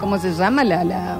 ¿Cómo 0.00 0.18
se 0.18 0.32
llama? 0.32 0.64
La, 0.64 0.82
la... 0.82 1.16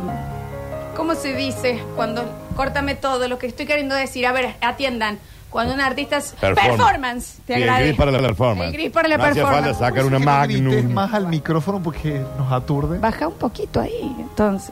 ¿Cómo 0.97 1.15
se 1.15 1.35
dice? 1.35 1.81
Cuando... 1.95 2.25
Córtame 2.57 2.97
todo 2.97 3.29
lo 3.29 3.39
que 3.39 3.47
estoy 3.47 3.65
queriendo 3.67 3.95
decir. 3.95 4.27
A 4.27 4.33
ver, 4.33 4.57
atiendan. 4.61 5.19
Cuando 5.51 5.75
un 5.75 5.81
artista... 5.81 6.19
es- 6.19 6.33
Performance. 6.41 6.77
Performance. 6.79 7.27
Te 7.45 7.55
Sí, 7.55 7.63
el 7.63 7.69
agradezco. 7.69 7.87
gris 7.89 7.99
para 7.99 8.11
la 8.13 8.19
performance. 8.21 8.67
El 8.69 8.73
gris 8.73 8.91
para 8.93 9.09
la 9.09 9.17
no 9.19 9.25
hacía 9.25 9.35
performance. 9.43 9.65
falta 9.79 9.87
sacar 9.87 10.05
una 10.05 10.19
Que 10.19 10.25
no 10.25 10.43
grites 10.43 10.63
Magnum. 10.85 10.93
más 10.95 11.15
al 11.15 11.27
micrófono 11.27 11.83
porque 11.83 12.23
nos 12.39 12.53
aturde. 12.53 12.99
Baja 12.99 13.29
un 13.29 13.35
poquito 13.35 13.81
ahí, 13.81 14.15
entonces. 14.19 14.71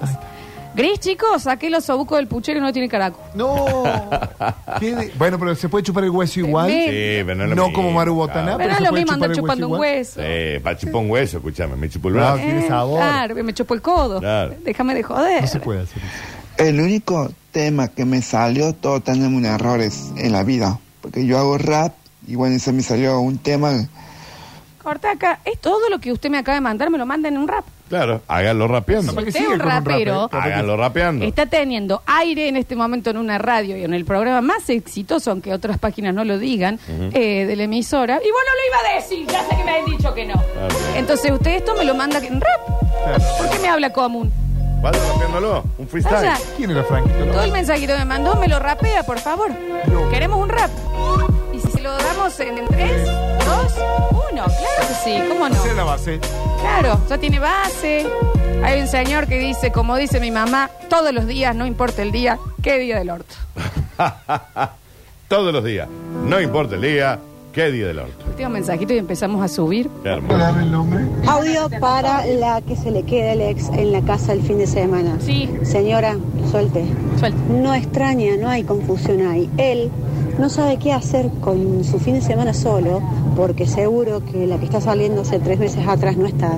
Gris, 0.74 1.00
chicos, 1.00 1.42
saqué 1.42 1.70
los 1.70 1.84
sobucos 1.84 2.18
del 2.18 2.28
puchero 2.28 2.58
y 2.58 2.62
no 2.62 2.72
tiene 2.72 2.88
caraco. 2.88 3.18
No. 3.34 3.82
¿Qué 4.78 4.94
de- 4.94 5.12
Bueno, 5.18 5.36
pero 5.38 5.54
se 5.56 5.68
puede 5.68 5.82
chupar 5.82 6.04
el 6.04 6.10
hueso 6.10 6.38
igual. 6.38 6.68
Sí, 6.70 6.84
pero 6.86 7.34
no 7.34 7.44
es 7.44 7.50
lo 7.50 7.56
No 7.56 7.62
mismo, 7.68 7.72
como 7.72 7.90
Maru 7.92 8.14
Botaná, 8.14 8.42
claro. 8.42 8.58
Pero 8.58 8.68
pero 8.68 8.70
es 8.72 8.76
se 8.78 8.82
lo 8.84 8.90
puede 8.90 9.02
mismo 9.02 9.14
andar 9.14 9.30
el 9.30 9.36
chupando 9.36 9.66
un 9.66 9.72
igual. 9.74 9.80
hueso. 9.90 10.20
Sí, 10.20 10.58
para 10.62 10.76
chupar 10.76 10.94
un 10.96 11.10
hueso, 11.10 11.36
escúchame, 11.38 11.74
me 11.74 11.88
chupo 11.88 12.08
el 12.08 12.14
brazo. 12.14 12.36
tiene 12.36 12.68
sabor. 12.68 12.98
Claro, 13.00 13.34
me 13.42 13.52
chupó 13.54 13.74
el 13.74 13.82
codo. 13.82 14.20
Claro. 14.20 14.54
Déjame 14.64 14.94
de 14.94 15.02
joder. 15.02 15.40
No 15.40 15.46
se 15.48 15.58
puede 15.58 15.80
hacer 15.82 15.98
eso. 15.98 16.37
El 16.58 16.80
único 16.80 17.30
tema 17.52 17.86
que 17.86 18.04
me 18.04 18.20
salió, 18.20 18.72
todos 18.72 19.04
tenemos 19.04 19.42
errores 19.44 20.10
en 20.16 20.32
la 20.32 20.42
vida. 20.42 20.78
Porque 21.00 21.24
yo 21.24 21.38
hago 21.38 21.56
rap 21.56 21.94
y 22.26 22.34
bueno, 22.34 22.56
ese 22.56 22.72
me 22.72 22.82
salió 22.82 23.20
un 23.20 23.38
tema. 23.38 23.88
Corta 24.82 25.12
acá. 25.12 25.38
Es 25.44 25.60
todo 25.60 25.88
lo 25.88 26.00
que 26.00 26.10
usted 26.12 26.30
me 26.30 26.38
acaba 26.38 26.56
de 26.56 26.60
mandar, 26.60 26.90
me 26.90 26.98
lo 26.98 27.06
manda 27.06 27.28
en 27.28 27.38
un 27.38 27.46
rap. 27.46 27.64
Claro, 27.88 28.22
háganlo 28.26 28.66
rapeando. 28.66 29.14
Que 29.14 29.28
Usted 29.28 29.40
es 29.40 29.46
un 29.46 29.52
un 29.54 29.60
rapero. 29.60 30.24
¿eh? 30.24 30.28
Háganlo 30.36 30.76
rapeando. 30.76 31.24
Está 31.24 31.46
teniendo 31.46 32.02
aire 32.06 32.48
en 32.48 32.56
este 32.56 32.74
momento 32.74 33.10
en 33.10 33.18
una 33.18 33.38
radio 33.38 33.76
y 33.76 33.84
en 33.84 33.94
el 33.94 34.04
programa 34.04 34.40
más 34.40 34.68
exitoso, 34.68 35.30
aunque 35.30 35.52
otras 35.54 35.78
páginas 35.78 36.12
no 36.12 36.24
lo 36.24 36.38
digan, 36.38 36.80
eh, 36.88 37.46
de 37.46 37.56
la 37.56 37.62
emisora. 37.62 38.16
Y 38.16 38.30
bueno, 38.30 38.50
lo 38.56 38.68
iba 38.68 38.90
a 38.90 39.00
decir, 39.00 39.26
ya 39.26 39.48
sé 39.48 39.56
que 39.56 39.64
me 39.64 39.78
han 39.78 39.84
dicho 39.86 40.12
que 40.12 40.26
no. 40.26 40.34
Claro. 40.34 40.74
Entonces 40.96 41.30
usted 41.30 41.52
esto 41.52 41.76
me 41.76 41.84
lo 41.84 41.94
manda 41.94 42.18
en 42.18 42.40
rap. 42.40 42.60
Claro. 43.04 43.24
¿Por 43.38 43.48
qué 43.48 43.58
me 43.60 43.68
habla 43.68 43.92
común? 43.92 44.32
Vaya 44.80 44.98
rapeándolo, 45.12 45.64
un 45.78 45.88
freestyle. 45.88 46.14
Vaya. 46.16 46.38
¿Quién 46.56 46.70
era 46.70 46.84
Franquito? 46.84 47.24
Todo 47.26 47.42
el 47.42 47.52
mensajito 47.52 47.92
que 47.94 47.98
me 47.98 48.04
mandó 48.04 48.36
me 48.36 48.48
lo 48.48 48.58
rapea, 48.58 49.02
por 49.04 49.18
favor. 49.18 49.50
Queremos 50.10 50.38
un 50.38 50.48
rap. 50.48 50.70
Y 51.52 51.60
si 51.60 51.70
se 51.70 51.80
lo 51.80 51.96
damos 51.96 52.38
en 52.40 52.64
3, 52.66 53.06
2, 53.44 53.74
1. 54.32 54.44
Claro 54.44 54.48
que 54.88 54.94
sí, 55.04 55.20
¿cómo 55.28 55.48
no? 55.48 55.54
Esa 55.54 55.66
es 55.68 55.76
la 55.76 55.84
base. 55.84 56.20
Claro, 56.60 57.00
ya 57.08 57.18
tiene 57.18 57.38
base. 57.40 58.06
Hay 58.62 58.80
un 58.80 58.86
señor 58.88 59.26
que 59.26 59.38
dice, 59.38 59.72
como 59.72 59.96
dice 59.96 60.20
mi 60.20 60.30
mamá, 60.30 60.70
todos 60.88 61.12
los 61.12 61.26
días, 61.26 61.54
no 61.54 61.66
importa 61.66 62.02
el 62.02 62.12
día, 62.12 62.38
¿qué 62.62 62.78
día 62.78 62.98
del 62.98 63.10
orto? 63.10 63.34
Todos 65.28 65.52
los 65.52 65.62
días. 65.62 65.88
No 66.24 66.40
importa 66.40 66.76
el 66.76 66.80
día, 66.80 67.18
qué 67.58 67.72
día 67.72 67.88
del 67.88 67.98
orto. 67.98 68.24
Último 68.28 68.50
mensajito 68.50 68.94
y 68.94 68.98
empezamos 68.98 69.42
a 69.42 69.48
subir. 69.48 69.90
Qué 70.04 70.10
hermoso. 70.10 70.60
El 70.60 70.70
nombre. 70.70 71.04
Audio 71.26 71.68
para 71.80 72.24
la 72.24 72.60
que 72.60 72.76
se 72.76 72.92
le 72.92 73.02
queda 73.02 73.32
el 73.32 73.40
ex 73.40 73.68
en 73.70 73.90
la 73.90 74.00
casa 74.02 74.32
el 74.32 74.42
fin 74.42 74.58
de 74.58 74.68
semana. 74.68 75.16
Sí. 75.18 75.50
Señora, 75.64 76.16
suelte. 76.52 76.84
Suelta. 77.18 77.38
No 77.50 77.74
extraña, 77.74 78.36
no 78.36 78.48
hay 78.48 78.62
confusión 78.62 79.26
ahí. 79.26 79.50
Él 79.56 79.90
no 80.38 80.48
sabe 80.48 80.78
qué 80.78 80.92
hacer 80.92 81.30
con 81.40 81.82
su 81.82 81.98
fin 81.98 82.14
de 82.14 82.20
semana 82.20 82.54
solo, 82.54 83.02
porque 83.34 83.66
seguro 83.66 84.24
que 84.24 84.46
la 84.46 84.58
que 84.58 84.66
está 84.66 84.80
saliendo 84.80 85.22
hace 85.22 85.40
tres 85.40 85.58
meses 85.58 85.84
atrás 85.84 86.16
no 86.16 86.26
está. 86.26 86.56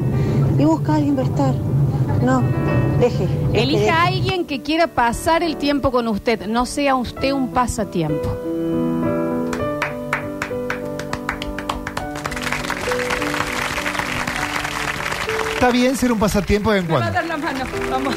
Y 0.59 0.67
busca 0.67 0.93
a 0.93 0.97
alguien 0.97 1.17
para 1.17 1.29
estar. 1.29 1.55
No, 2.23 2.43
deje. 3.01 3.27
deje, 3.53 3.63
Elija 3.63 3.81
deje. 3.81 3.91
a 3.91 4.05
alguien 4.05 4.45
que 4.45 4.61
quiera 4.61 4.87
pasar 4.87 5.43
el 5.43 5.57
tiempo 5.57 5.91
con 5.91 6.09
usted, 6.09 6.47
no 6.47 6.67
sea 6.67 6.95
usted 6.95 7.33
un 7.33 7.49
pasatiempo. 7.49 8.29
Está 15.61 15.73
bien 15.73 15.95
ser 15.95 16.11
un 16.11 16.19
pasatiempo 16.19 16.73
de 16.73 16.81
vez 16.81 16.89
en 16.89 16.95
Me 16.95 16.99
va 16.99 17.07
a 17.07 17.13
cuando. 17.13 17.29
dar 17.29 17.39
la 17.39 17.53
mano, 17.53 17.65
vamos. 17.91 18.17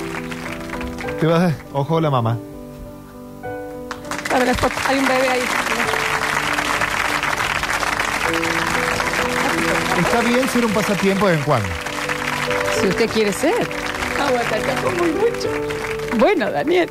Te 1.19 1.27
vas 1.27 1.51
a... 1.51 1.55
Ojo 1.73 1.99
la 1.99 2.09
mamá. 2.09 2.37
Para. 4.29 4.45
Hay 4.87 4.97
un 4.97 5.05
bebé 5.05 5.29
ahí. 5.29 5.41
Está 9.99 10.21
bien 10.21 10.47
ser 10.47 10.65
un 10.65 10.71
pasatiempo 10.71 11.25
de 11.27 11.31
vez 11.33 11.39
en 11.41 11.45
cuando. 11.45 11.67
Si 12.79 12.87
usted 12.87 13.09
quiere 13.09 13.33
ser. 13.33 13.67
Aguanta, 14.25 14.57
está 14.57 14.75
como 14.81 15.03
mucho. 15.03 15.49
Bueno, 16.17 16.49
Daniel. 16.49 16.89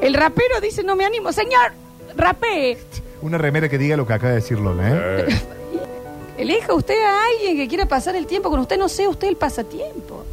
El 0.00 0.14
rapero 0.14 0.62
dice, 0.62 0.82
no 0.82 0.96
me 0.96 1.04
animo. 1.04 1.30
Señor, 1.30 1.72
rapee. 2.16 2.78
Una 3.20 3.36
remera 3.36 3.68
que 3.68 3.76
diga 3.76 3.98
lo 3.98 4.06
que 4.06 4.14
acaba 4.14 4.30
de 4.30 4.36
decir 4.36 4.58
Lola, 4.58 4.82
¿eh? 4.88 5.26
Elija 6.36 6.74
usted 6.74 6.94
a 7.02 7.24
alguien 7.26 7.56
que 7.56 7.68
quiera 7.68 7.86
pasar 7.86 8.16
el 8.16 8.26
tiempo 8.26 8.50
con 8.50 8.60
usted. 8.60 8.76
No 8.78 8.88
sé 8.88 9.06
usted 9.08 9.28
el 9.28 9.36
pasatiempo. 9.36 10.24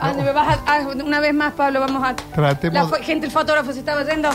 Ah, 0.00 0.12
me 0.12 0.32
vas 0.32 0.58
a- 0.58 0.62
ah, 0.66 0.80
una 1.04 1.20
vez 1.20 1.32
más, 1.32 1.52
Pablo, 1.54 1.80
vamos 1.80 2.02
a... 2.02 2.14
Tratemos- 2.34 2.90
La 2.90 2.98
gente, 3.04 3.26
el 3.26 3.32
fotógrafo 3.32 3.72
se 3.72 3.78
estaba 3.78 4.02
yendo. 4.04 4.28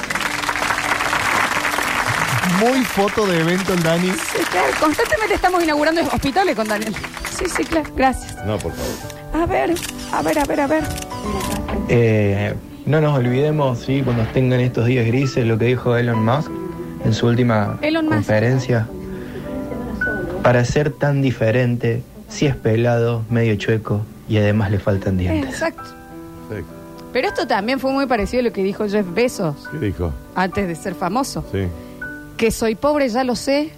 Muy 2.60 2.84
foto 2.84 3.26
de 3.28 3.40
evento 3.42 3.74
el 3.74 3.84
Dani. 3.84 4.10
Sí, 4.10 4.40
claro, 4.50 4.68
constantemente 4.80 5.36
estamos 5.36 5.64
inaugurando 5.64 6.02
hospitales 6.02 6.56
con 6.56 6.68
Daniel. 6.68 6.96
Sí, 7.38 7.46
sí, 7.56 7.64
claro, 7.64 7.90
gracias. 7.96 8.36
No, 8.46 8.58
por 8.58 8.72
favor. 8.74 9.44
A 9.44 9.46
ver, 9.46 9.76
a 10.12 10.22
ver, 10.22 10.40
a 10.40 10.44
ver, 10.46 10.62
a 10.62 10.68
ver. 10.68 10.84
Eh, 11.88 12.56
no 12.86 13.00
nos 13.02 13.18
olvidemos, 13.18 13.80
sí, 13.80 14.02
cuando 14.04 14.24
tengan 14.34 14.60
estos 14.60 14.86
días 14.88 15.06
grises, 15.06 15.46
lo 15.46 15.58
que 15.58 15.66
dijo 15.66 15.96
Elon 15.96 16.24
Musk 16.26 16.50
en 17.06 17.14
su 17.14 17.28
última 17.28 17.78
Elon 17.82 18.06
Musk. 18.10 18.30
Para 20.44 20.64
ser 20.66 20.92
tan 20.92 21.22
diferente, 21.22 22.02
si 22.30 22.46
es 22.46 22.56
pelado, 22.56 23.24
medio 23.30 23.56
chueco 23.56 24.02
y 24.28 24.38
además 24.38 24.72
le 24.72 24.80
faltan 24.80 25.18
dientes. 25.18 25.50
Exacto. 25.50 25.84
Pero 27.12 27.28
esto 27.28 27.48
también 27.48 27.80
fue 27.80 27.92
muy 27.92 28.06
parecido 28.06 28.42
a 28.42 28.44
lo 28.44 28.54
que 28.54 28.64
dijo 28.64 28.88
Jeff 28.88 29.06
Bezos 29.16 29.68
¿Qué 29.72 29.80
dijo? 29.80 30.14
antes 30.36 30.68
de 30.68 30.76
ser 30.76 30.94
famoso. 30.94 31.44
Sí. 31.52 31.68
Que 32.38 32.52
soy 32.52 32.76
pobre, 32.76 33.10
ya 33.10 33.24
lo 33.24 33.36
sé. 33.36 33.72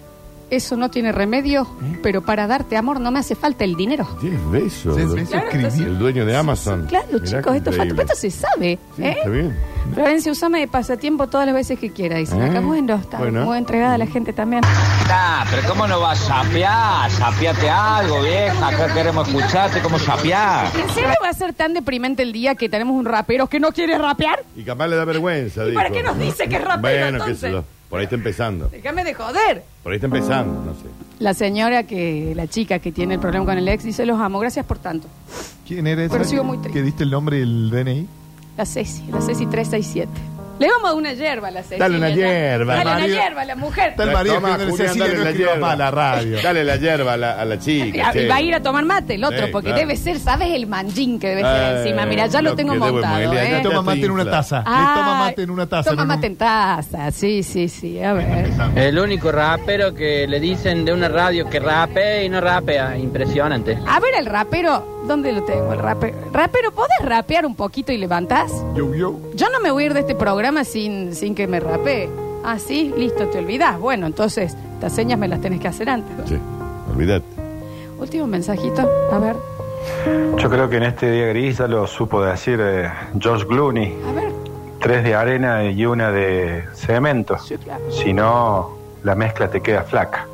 Eso 0.51 0.75
no 0.75 0.91
tiene 0.91 1.13
remedio, 1.13 1.65
pero 2.03 2.21
para 2.21 2.45
darte 2.45 2.75
amor 2.75 2.99
no 2.99 3.09
me 3.09 3.19
hace 3.19 3.35
falta 3.35 3.63
el 3.63 3.75
dinero. 3.75 4.05
Diez 4.21 4.51
besos. 4.51 4.97
Diez 4.97 5.09
besos 5.13 5.29
Claro, 5.29 5.47
escribió. 5.47 5.87
El 5.87 5.97
dueño 5.97 6.25
de 6.25 6.35
Amazon. 6.35 6.85
Claro, 6.87 7.07
Mirá 7.13 7.23
chicos, 7.25 7.51
qué 7.53 7.57
esto, 7.59 7.71
falta, 7.71 8.01
esto 8.01 8.15
se 8.15 8.31
sabe. 8.31 8.77
Sí, 8.97 9.01
¿eh? 9.03 9.15
está 9.17 9.29
bien. 9.29 9.57
Florencia, 9.93 10.31
usame 10.31 10.59
de 10.59 10.67
pasatiempo 10.67 11.27
todas 11.27 11.45
las 11.45 11.55
veces 11.55 11.79
que 11.79 11.91
quiera. 11.91 12.17
Dicen 12.17 12.41
¿Eh? 12.41 12.49
acá, 12.49 12.59
bueno, 12.59 12.95
está 12.95 13.17
Bueno. 13.17 13.45
muy 13.45 13.57
entregada 13.57 13.93
a 13.93 13.97
la 13.97 14.07
gente 14.07 14.33
también. 14.33 14.61
Ah, 15.09 15.45
pero 15.49 15.67
¿cómo 15.69 15.87
no 15.87 16.01
vas 16.01 16.21
a 16.29 16.43
sapear? 16.43 17.09
Sapeate 17.11 17.69
algo, 17.69 18.21
vieja. 18.21 18.67
Acá 18.67 18.93
queremos 18.93 19.27
escucharte 19.29 19.79
cómo 19.81 19.97
sapear. 19.99 20.67
¿En 20.77 20.89
serio 20.93 21.11
va 21.23 21.29
a 21.29 21.33
ser 21.33 21.53
tan 21.53 21.73
deprimente 21.73 22.23
el 22.23 22.33
día 22.33 22.55
que 22.55 22.67
tenemos 22.67 22.95
un 22.97 23.05
rapero 23.05 23.47
que 23.47 23.59
no 23.61 23.71
quiere 23.71 23.97
rapear? 23.97 24.43
Y 24.57 24.63
capaz 24.63 24.87
le 24.87 24.97
da 24.97 25.05
vergüenza. 25.05 25.65
¿Y 25.65 25.71
para 25.73 25.89
dijo. 25.89 26.01
qué 26.01 26.03
nos 26.07 26.19
dice 26.19 26.49
que 26.49 26.55
es 26.57 26.61
rapero, 26.61 26.81
Bueno, 26.81 27.05
qué 27.25 27.31
entonces? 27.31 27.39
sé 27.39 27.51
yo. 27.51 27.63
Por 27.91 27.99
ahí 27.99 28.05
está 28.05 28.15
empezando. 28.15 28.69
Déjame 28.71 29.03
de 29.03 29.13
joder. 29.13 29.63
Por 29.83 29.91
ahí 29.91 29.97
está 29.97 30.07
empezando, 30.07 30.53
no 30.65 30.73
sé. 30.73 30.87
La 31.19 31.35
señora 31.35 31.83
que, 31.83 32.33
la 32.35 32.47
chica 32.47 32.79
que 32.79 32.91
tiene 32.91 33.13
el 33.15 33.19
problema 33.19 33.45
con 33.45 33.57
el 33.59 33.67
ex 33.67 33.83
dice, 33.83 34.05
los 34.07 34.19
amo, 34.19 34.39
gracias 34.39 34.65
por 34.65 34.79
tanto. 34.79 35.07
¿Quién 35.67 35.85
eres? 35.85 36.09
Pero 36.09 36.23
esa 36.23 36.29
sigo 36.31 36.41
que- 36.41 36.47
muy 36.47 36.57
triste. 36.57 36.79
Que 36.79 36.83
diste 36.83 37.03
el 37.03 37.11
nombre 37.11 37.37
y 37.37 37.41
el 37.43 37.69
DNI. 37.69 38.07
La 38.57 38.65
Ceci, 38.65 39.03
la 39.11 39.21
Ceci 39.21 39.45
367. 39.45 40.09
Le 40.61 40.67
vamos 40.69 40.83
a 40.85 40.87
dar 40.89 40.95
una 40.97 41.13
hierba 41.13 41.47
a 41.47 41.51
la 41.51 41.63
Ceci. 41.63 41.79
Dale 41.79 41.97
una 41.97 42.09
hierba. 42.09 42.73
Dale 42.75 42.81
una 42.91 42.99
Marido. 42.99 43.17
hierba 43.17 43.41
a 43.41 43.45
la 43.45 43.55
mujer. 43.55 43.89
Está 43.89 44.03
el 44.03 44.11
marido 44.11 44.35
Toma, 44.35 44.49
escribiendo 44.49 44.75
Julián, 44.77 44.93
Cecilia, 44.93 45.07
dale 45.07 45.17
no 45.17 45.23
la 45.25 45.31
hierba. 45.37 45.55
más 45.67 45.73
a 45.73 45.75
la 45.77 45.91
radio. 45.91 46.37
Dale 46.43 46.63
la 46.63 46.75
hierba 46.75 47.13
a 47.13 47.17
la, 47.17 47.31
a 47.41 47.45
la 47.45 47.57
chica. 47.59 48.09
Y 48.09 48.13
che. 48.13 48.27
va 48.27 48.35
a 48.35 48.41
ir 48.41 48.53
a 48.55 48.61
tomar 48.61 48.85
mate 48.85 49.15
el 49.15 49.23
otro, 49.23 49.45
Sí, 49.45 49.51
porque 49.51 49.69
claro. 49.69 49.79
debe 49.81 49.95
ser, 49.95 50.19
¿sabes? 50.19 50.49
El 50.49 50.67
manjín 50.67 51.19
que 51.19 51.29
debe 51.29 51.41
ser 51.41 51.61
Eh, 51.73 51.77
encima. 51.81 52.05
Mira, 52.05 52.27
ya 52.27 52.41
lo 52.43 52.51
lo 52.51 52.55
tengo 52.55 52.73
que 52.73 52.79
debo 52.79 52.91
montado. 52.91 53.13
molear, 53.15 53.45
¿eh? 53.45 53.49
ya 53.51 53.57
Le 53.57 53.63
toma 53.63 53.75
te 53.79 53.83
mate 53.83 54.05
en 54.05 54.11
una 54.11 54.25
taza. 54.29 54.57
Le 54.59 54.63
Ay, 54.67 54.85
toma 54.95 55.15
mate 55.19 55.41
en 55.43 55.49
una 55.49 55.65
taza. 55.67 55.89
Toma 55.89 55.95
no 55.95 56.01
en 56.03 56.09
un- 56.09 56.15
mate 56.15 56.27
en 56.27 56.35
taza, 56.35 57.11
sí, 57.11 57.43
sí, 57.43 57.67
sí. 57.67 58.03
A 58.03 58.13
ver. 58.13 58.49
El 58.75 58.99
único 58.99 59.31
rapero 59.31 59.93
que 59.95 60.27
le 60.27 60.39
dicen 60.39 60.85
de 60.85 60.93
una 60.93 61.07
radio 61.09 61.49
que 61.49 61.59
rapea 61.59 62.23
y 62.23 62.29
no 62.29 62.39
rapea. 62.39 62.97
Impresionante. 62.97 63.77
A 63.87 63.99
ver, 63.99 64.13
el 64.19 64.25
rapero, 64.27 65.00
¿dónde 65.07 65.31
lo 65.31 65.43
tengo? 65.43 65.73
El 65.73 65.79
rapero. 65.79 66.17
Rapero, 66.31 66.71
¿podés 66.71 66.99
rapear 67.03 67.45
un 67.45 67.55
poquito 67.55 67.91
y 67.91 67.97
levantás? 67.97 68.51
Yo, 68.75 68.93
yo. 68.93 69.15
Yo 69.35 69.49
no 69.49 69.59
me 69.59 69.71
voy 69.71 69.83
a 69.83 69.85
ir 69.87 69.93
de 69.93 70.01
este 70.01 70.15
programa 70.15 70.63
sin, 70.63 71.13
sin 71.15 71.35
que 71.35 71.47
me 71.47 71.59
rapee. 71.59 72.09
Ah, 72.43 72.57
sí, 72.57 72.93
listo, 72.97 73.27
te 73.27 73.39
olvidás. 73.39 73.79
Bueno, 73.79 74.07
entonces, 74.07 74.55
estas 74.73 74.93
señas 74.93 75.19
me 75.19 75.27
las 75.27 75.41
tenés 75.41 75.59
que 75.59 75.67
hacer 75.67 75.89
antes. 75.89 76.13
Sí, 76.27 76.37
olvídate. 76.93 77.25
Último 77.99 78.25
mensajito, 78.25 78.89
a 79.11 79.19
ver. 79.19 79.35
Yo 80.37 80.49
creo 80.49 80.69
que 80.69 80.77
en 80.77 80.83
este 80.83 81.11
día 81.11 81.27
gris 81.27 81.57
ya 81.57 81.67
lo 81.67 81.85
supo 81.87 82.23
decir 82.23 82.59
eh, 82.61 82.89
George 83.19 83.45
Clooney. 83.45 83.95
A 84.09 84.11
ver. 84.13 84.31
Tres 84.79 85.03
de 85.03 85.13
arena 85.13 85.63
y 85.65 85.85
una 85.85 86.11
de 86.11 86.63
cemento. 86.73 87.37
Sí, 87.37 87.55
claro. 87.57 87.83
Si 87.91 88.13
no, 88.13 88.71
la 89.03 89.13
mezcla 89.13 89.49
te 89.49 89.61
queda 89.61 89.83
flaca. 89.83 90.27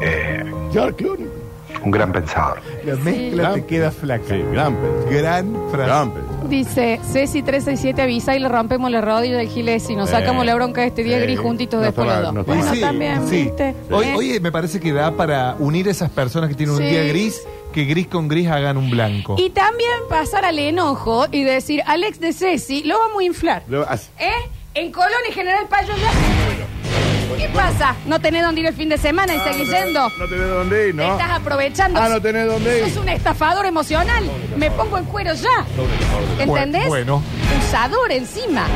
Eh, 0.00 0.50
George 0.72 0.94
Clooney. 0.94 1.17
Un 1.88 1.92
gran 1.92 2.12
pensador. 2.12 2.60
La 2.84 2.94
mezcla 2.96 3.42
Gran 3.42 3.54
te 3.54 3.64
queda 3.66 3.90
flaca. 3.90 4.24
Sí, 4.28 4.42
gran 4.52 4.76
pensar. 4.76 5.12
Gran 5.12 5.54
frase. 5.70 5.86
Gran 5.86 6.10
pensar. 6.12 6.48
Dice, 6.48 7.00
Ceci 7.12 7.42
367 7.42 8.02
avisa 8.02 8.36
y 8.36 8.38
le 8.38 8.48
rompemos 8.48 8.90
la 8.90 9.00
rodilla 9.00 9.38
del 9.38 9.48
Giles 9.48 9.88
y 9.90 9.96
nos 9.96 10.10
sacamos 10.10 10.44
la 10.46 10.54
bronca 10.54 10.82
de 10.82 10.86
este 10.88 11.02
día 11.04 11.16
sí. 11.18 11.22
gris 11.24 11.38
juntitos 11.40 11.80
No 11.80 11.86
después 11.86 12.06
está 12.08 12.20
los 12.20 12.32
mal, 12.32 12.34
dos. 12.34 12.34
no 12.34 12.40
está 12.40 12.52
Bueno, 12.54 12.70
mal. 12.70 12.80
también, 12.80 13.28
sí. 13.28 13.42
¿viste? 13.44 13.74
Hoy, 13.90 14.06
¿Eh? 14.06 14.14
hoy 14.16 14.40
me 14.40 14.52
parece 14.52 14.80
que 14.80 14.92
da 14.92 15.12
para 15.16 15.56
unir 15.58 15.88
esas 15.88 16.10
personas 16.10 16.48
que 16.48 16.54
tienen 16.54 16.74
un 16.76 16.80
Sí. 16.82 16.88
día 16.88 17.02
gris, 17.04 17.42
que 17.72 17.84
gris 17.84 18.06
con 18.06 18.28
gris 18.28 18.48
hagan 18.48 18.76
un 18.76 18.88
blanco. 18.90 19.36
Y 19.38 19.50
también 19.50 19.90
pasar 20.08 20.44
al 20.44 20.58
enojo 20.58 21.26
y 21.32 21.44
decir, 21.44 21.82
Alex 21.86 22.20
de 22.20 22.32
Ceci, 22.32 22.82
lo 22.84 22.98
vamos 22.98 23.20
a 23.20 23.24
inflar. 23.24 23.62
Lo 23.68 23.88
hace- 23.88 24.10
¿Eh? 24.18 24.30
En 24.74 24.92
Colón 24.92 25.10
y 25.28 25.32
General 25.32 25.66
Payo 25.68 25.92
ya. 25.96 26.10
¿Qué 27.36 27.48
pasa? 27.50 27.94
¿No 28.06 28.20
tenés 28.20 28.42
dónde 28.42 28.60
ir 28.62 28.66
el 28.66 28.74
fin 28.74 28.88
de 28.88 28.98
semana 28.98 29.34
y 29.34 29.38
seguís 29.40 29.68
yendo? 29.68 30.08
No 30.18 30.28
tenés 30.28 30.48
dónde 30.48 30.88
ir, 30.88 30.96
Te 30.96 31.02
¿no? 31.02 31.12
estás 31.12 31.30
aprovechando. 31.30 32.00
Ah, 32.00 32.08
no 32.08 32.20
tenés 32.20 32.46
dónde 32.46 32.78
ir. 32.80 32.88
Sos 32.88 32.96
un 33.02 33.08
estafador 33.08 33.66
emocional. 33.66 34.24
Me 34.56 34.70
pongo 34.70 34.98
en 34.98 35.04
cuero 35.04 35.34
ya. 35.34 35.64
¿Entendés? 36.38 36.86
Bueno. 36.88 37.22
Usador 37.66 38.12
encima. 38.12 38.66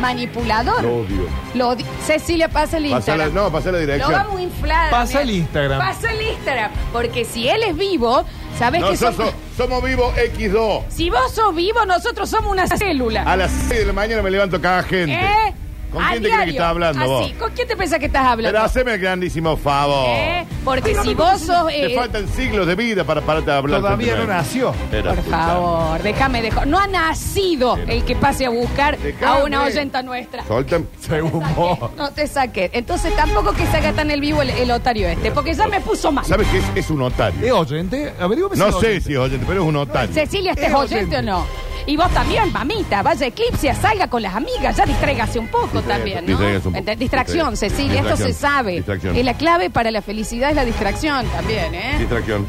Manipulador. 0.00 0.82
Lo 0.82 0.96
odio. 0.98 1.26
Lo 1.54 1.68
odi- 1.76 1.84
Cecilia, 2.06 2.48
pasa 2.48 2.76
el 2.76 2.84
la, 2.84 2.88
Instagram. 2.96 3.32
no, 3.34 3.50
pasa 3.50 3.66
la 3.66 3.72
Lo 3.72 3.78
dirección. 3.80 4.12
vamos 4.12 4.38
a 4.38 4.42
inflar. 4.42 4.90
Pasa 4.90 5.08
mira. 5.08 5.22
el 5.22 5.30
Instagram. 5.30 5.78
Pasa 5.78 6.12
el 6.12 6.22
Instagram. 6.22 6.70
Porque 6.92 7.24
si 7.24 7.48
él 7.48 7.62
es 7.62 7.76
vivo, 7.76 8.24
¿sabes 8.58 8.82
que 8.82 8.90
Nosotros 8.90 9.16
somos... 9.16 9.34
somos 9.56 9.84
vivos 9.84 10.14
X2. 10.16 10.82
Si 10.88 11.10
vos 11.10 11.32
sos 11.32 11.54
vivo, 11.54 11.84
nosotros 11.86 12.28
somos 12.28 12.50
una 12.52 12.66
célula. 12.66 13.22
A 13.22 13.36
las 13.36 13.50
6 13.68 13.80
de 13.80 13.86
la 13.86 13.92
mañana 13.92 14.22
me 14.22 14.30
levanto 14.30 14.60
cada 14.60 14.82
gente. 14.82 15.14
¿Eh? 15.14 15.54
¿Con 15.92 16.02
A 16.02 16.10
quién 16.10 16.22
te 16.22 16.28
crees 16.30 16.44
que 16.44 16.50
estás 16.50 16.66
hablando 16.68 17.06
vos? 17.06 17.24
Así, 17.24 17.34
¿Con 17.34 17.50
quién 17.52 17.68
te 17.68 17.76
pensás 17.76 17.98
que 17.98 18.06
estás 18.06 18.24
hablando? 18.26 18.48
Pero 18.56 18.64
haceme 18.64 18.94
el 18.94 19.00
grandísimo 19.00 19.56
favor. 19.56 20.06
¿Eh? 20.08 20.46
Porque 20.64 20.94
si 21.02 21.14
vos 21.14 21.40
sos... 21.40 21.66
Te 21.66 21.92
eh, 21.92 21.94
faltan 21.96 22.26
siglos 22.28 22.66
de 22.66 22.74
vida 22.74 23.04
para 23.04 23.20
pararte 23.20 23.50
a 23.50 23.58
hablar. 23.58 23.80
Todavía 23.80 24.16
no 24.16 24.26
nació. 24.26 24.74
Pero 24.90 25.14
Por 25.14 25.24
favor, 25.24 26.02
déjame 26.02 26.40
dejar. 26.42 26.66
No 26.66 26.78
ha 26.78 26.86
nacido 26.86 27.76
el 27.86 28.04
que 28.04 28.16
pase 28.16 28.46
a 28.46 28.50
buscar 28.50 28.96
a 29.24 29.38
una 29.44 29.64
oyenta 29.64 30.02
nuestra. 30.02 30.44
Soltame. 30.46 30.86
Según 31.00 31.44
vos. 31.54 31.78
No 31.96 32.10
te 32.12 32.26
saques. 32.26 32.70
Entonces 32.72 33.14
tampoco 33.16 33.52
que 33.52 33.66
se 33.66 33.76
haga 33.76 33.92
tan 33.92 34.10
el 34.10 34.20
vivo 34.20 34.40
el, 34.42 34.50
el 34.50 34.70
otario 34.70 35.08
este, 35.08 35.30
porque 35.30 35.52
ya 35.54 35.66
me 35.66 35.80
puso 35.80 36.10
mal. 36.12 36.24
¿Sabes 36.24 36.48
qué 36.48 36.58
es? 36.58 36.64
Es 36.74 36.90
un 36.90 37.02
otario. 37.02 37.44
¿Es 37.44 37.52
oyente? 37.52 38.12
Averígame 38.20 38.54
si 38.54 38.60
No 38.60 38.68
es 38.68 38.74
sé 38.76 38.86
oyente. 38.86 39.00
si 39.06 39.12
es 39.12 39.18
oyente, 39.18 39.44
pero 39.48 39.62
es 39.62 39.68
un 39.68 39.76
otario. 39.76 40.14
Cecilia, 40.14 40.52
¿este 40.52 40.62
es 40.66 40.68
Es 40.68 40.74
oyente 40.74 41.16
oyente. 41.16 41.18
o 41.18 41.22
no? 41.22 41.71
Y 41.86 41.96
vos 41.96 42.10
también, 42.12 42.52
mamita, 42.52 43.02
vaya 43.02 43.26
Eclipse, 43.26 43.74
salga 43.74 44.06
con 44.08 44.22
las 44.22 44.34
amigas, 44.34 44.76
ya 44.76 44.86
distráigase 44.86 45.38
un 45.38 45.48
poco 45.48 45.78
Distraiga- 45.80 45.88
también, 45.96 46.26
¿no? 46.26 46.38
un 46.38 46.60
poco. 46.60 46.76
Ent- 46.76 46.96
Distracción, 46.96 47.56
Cecilia, 47.56 48.00
esto 48.02 48.16
se 48.16 48.32
sabe. 48.32 48.72
Distracción. 48.76 49.16
Y 49.16 49.22
la 49.22 49.34
clave 49.34 49.70
para 49.70 49.90
la 49.90 50.00
felicidad 50.02 50.50
es 50.50 50.56
la 50.56 50.64
distracción 50.64 51.26
también, 51.26 51.74
¿eh? 51.74 51.96
Distracción. 51.98 52.46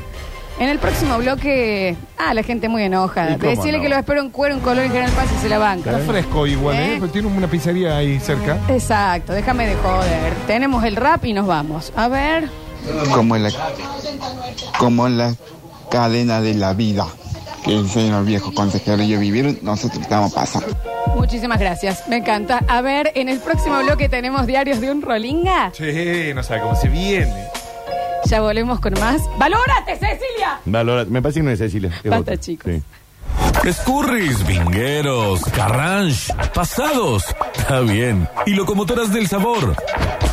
En 0.59 0.69
el 0.69 0.77
próximo 0.77 1.17
bloque, 1.17 1.95
ah, 2.19 2.35
la 2.35 2.43
gente 2.43 2.69
muy 2.69 2.83
enojada. 2.83 3.31
¿Y 3.31 3.37
cómo 3.39 3.49
Decirle 3.49 3.77
no? 3.79 3.81
que 3.83 3.89
lo 3.89 3.95
espero 3.97 4.21
en 4.21 4.29
cuero, 4.29 4.53
en 4.53 4.61
color, 4.61 4.83
en 4.83 4.91
General 4.91 5.11
Paz 5.13 5.25
y 5.35 5.41
se 5.41 5.49
la 5.49 5.57
banca. 5.57 5.91
Está 5.97 6.11
fresco 6.11 6.45
igual, 6.45 6.75
¿eh? 6.75 6.85
¿Eh? 6.93 6.97
Pero 6.99 7.11
Tiene 7.11 7.27
una 7.27 7.47
pizzería 7.47 7.97
ahí 7.97 8.19
cerca. 8.19 8.59
Exacto, 8.69 9.33
déjame 9.33 9.65
de 9.65 9.75
joder. 9.77 10.33
Tenemos 10.45 10.83
el 10.83 10.95
rap 10.95 11.25
y 11.25 11.33
nos 11.33 11.47
vamos. 11.47 11.91
A 11.95 12.07
ver. 12.07 12.49
como 13.15 13.35
la, 13.35 13.49
como 14.77 15.09
la 15.09 15.33
cadena 15.89 16.39
de 16.41 16.53
la 16.53 16.73
vida 16.73 17.07
que 17.63 17.73
enseñan 17.75 18.11
los 18.17 18.25
viejos 18.25 18.53
consejeros 18.53 19.05
y 19.05 19.15
vivir, 19.17 19.59
nosotros 19.61 20.01
estamos 20.01 20.33
pasando. 20.33 20.67
Muchísimas 21.15 21.59
gracias, 21.59 22.07
me 22.07 22.17
encanta. 22.17 22.59
A 22.67 22.81
ver, 22.81 23.11
en 23.15 23.29
el 23.29 23.39
próximo 23.39 23.77
bloque 23.79 24.09
tenemos 24.09 24.45
diarios 24.47 24.79
de 24.81 24.91
un 24.91 25.01
rolinga. 25.01 25.71
Sí, 25.73 26.31
no 26.33 26.43
sabe 26.43 26.61
cómo 26.61 26.75
se 26.75 26.89
viene. 26.89 27.33
Ya 28.25 28.41
volvemos 28.41 28.79
con 28.79 28.93
más. 28.99 29.21
¡Valórate, 29.37 29.93
Cecilia! 29.93 30.59
Valora- 30.65 31.05
me 31.05 31.21
parece 31.21 31.39
que 31.41 31.43
no 31.43 31.51
es 31.51 31.59
Cecilia. 31.59 31.89
es 31.89 32.03
Basta, 32.09 32.19
otra. 32.19 32.37
chicos. 32.37 32.71
Sí. 32.71 32.81
Escurris, 33.67 34.45
vingueros, 34.45 35.43
carranche, 35.45 36.33
pasados. 36.53 37.23
Está 37.55 37.79
bien. 37.81 38.27
Y 38.45 38.51
locomotoras 38.51 39.11
del 39.13 39.27
sabor. 39.27 39.75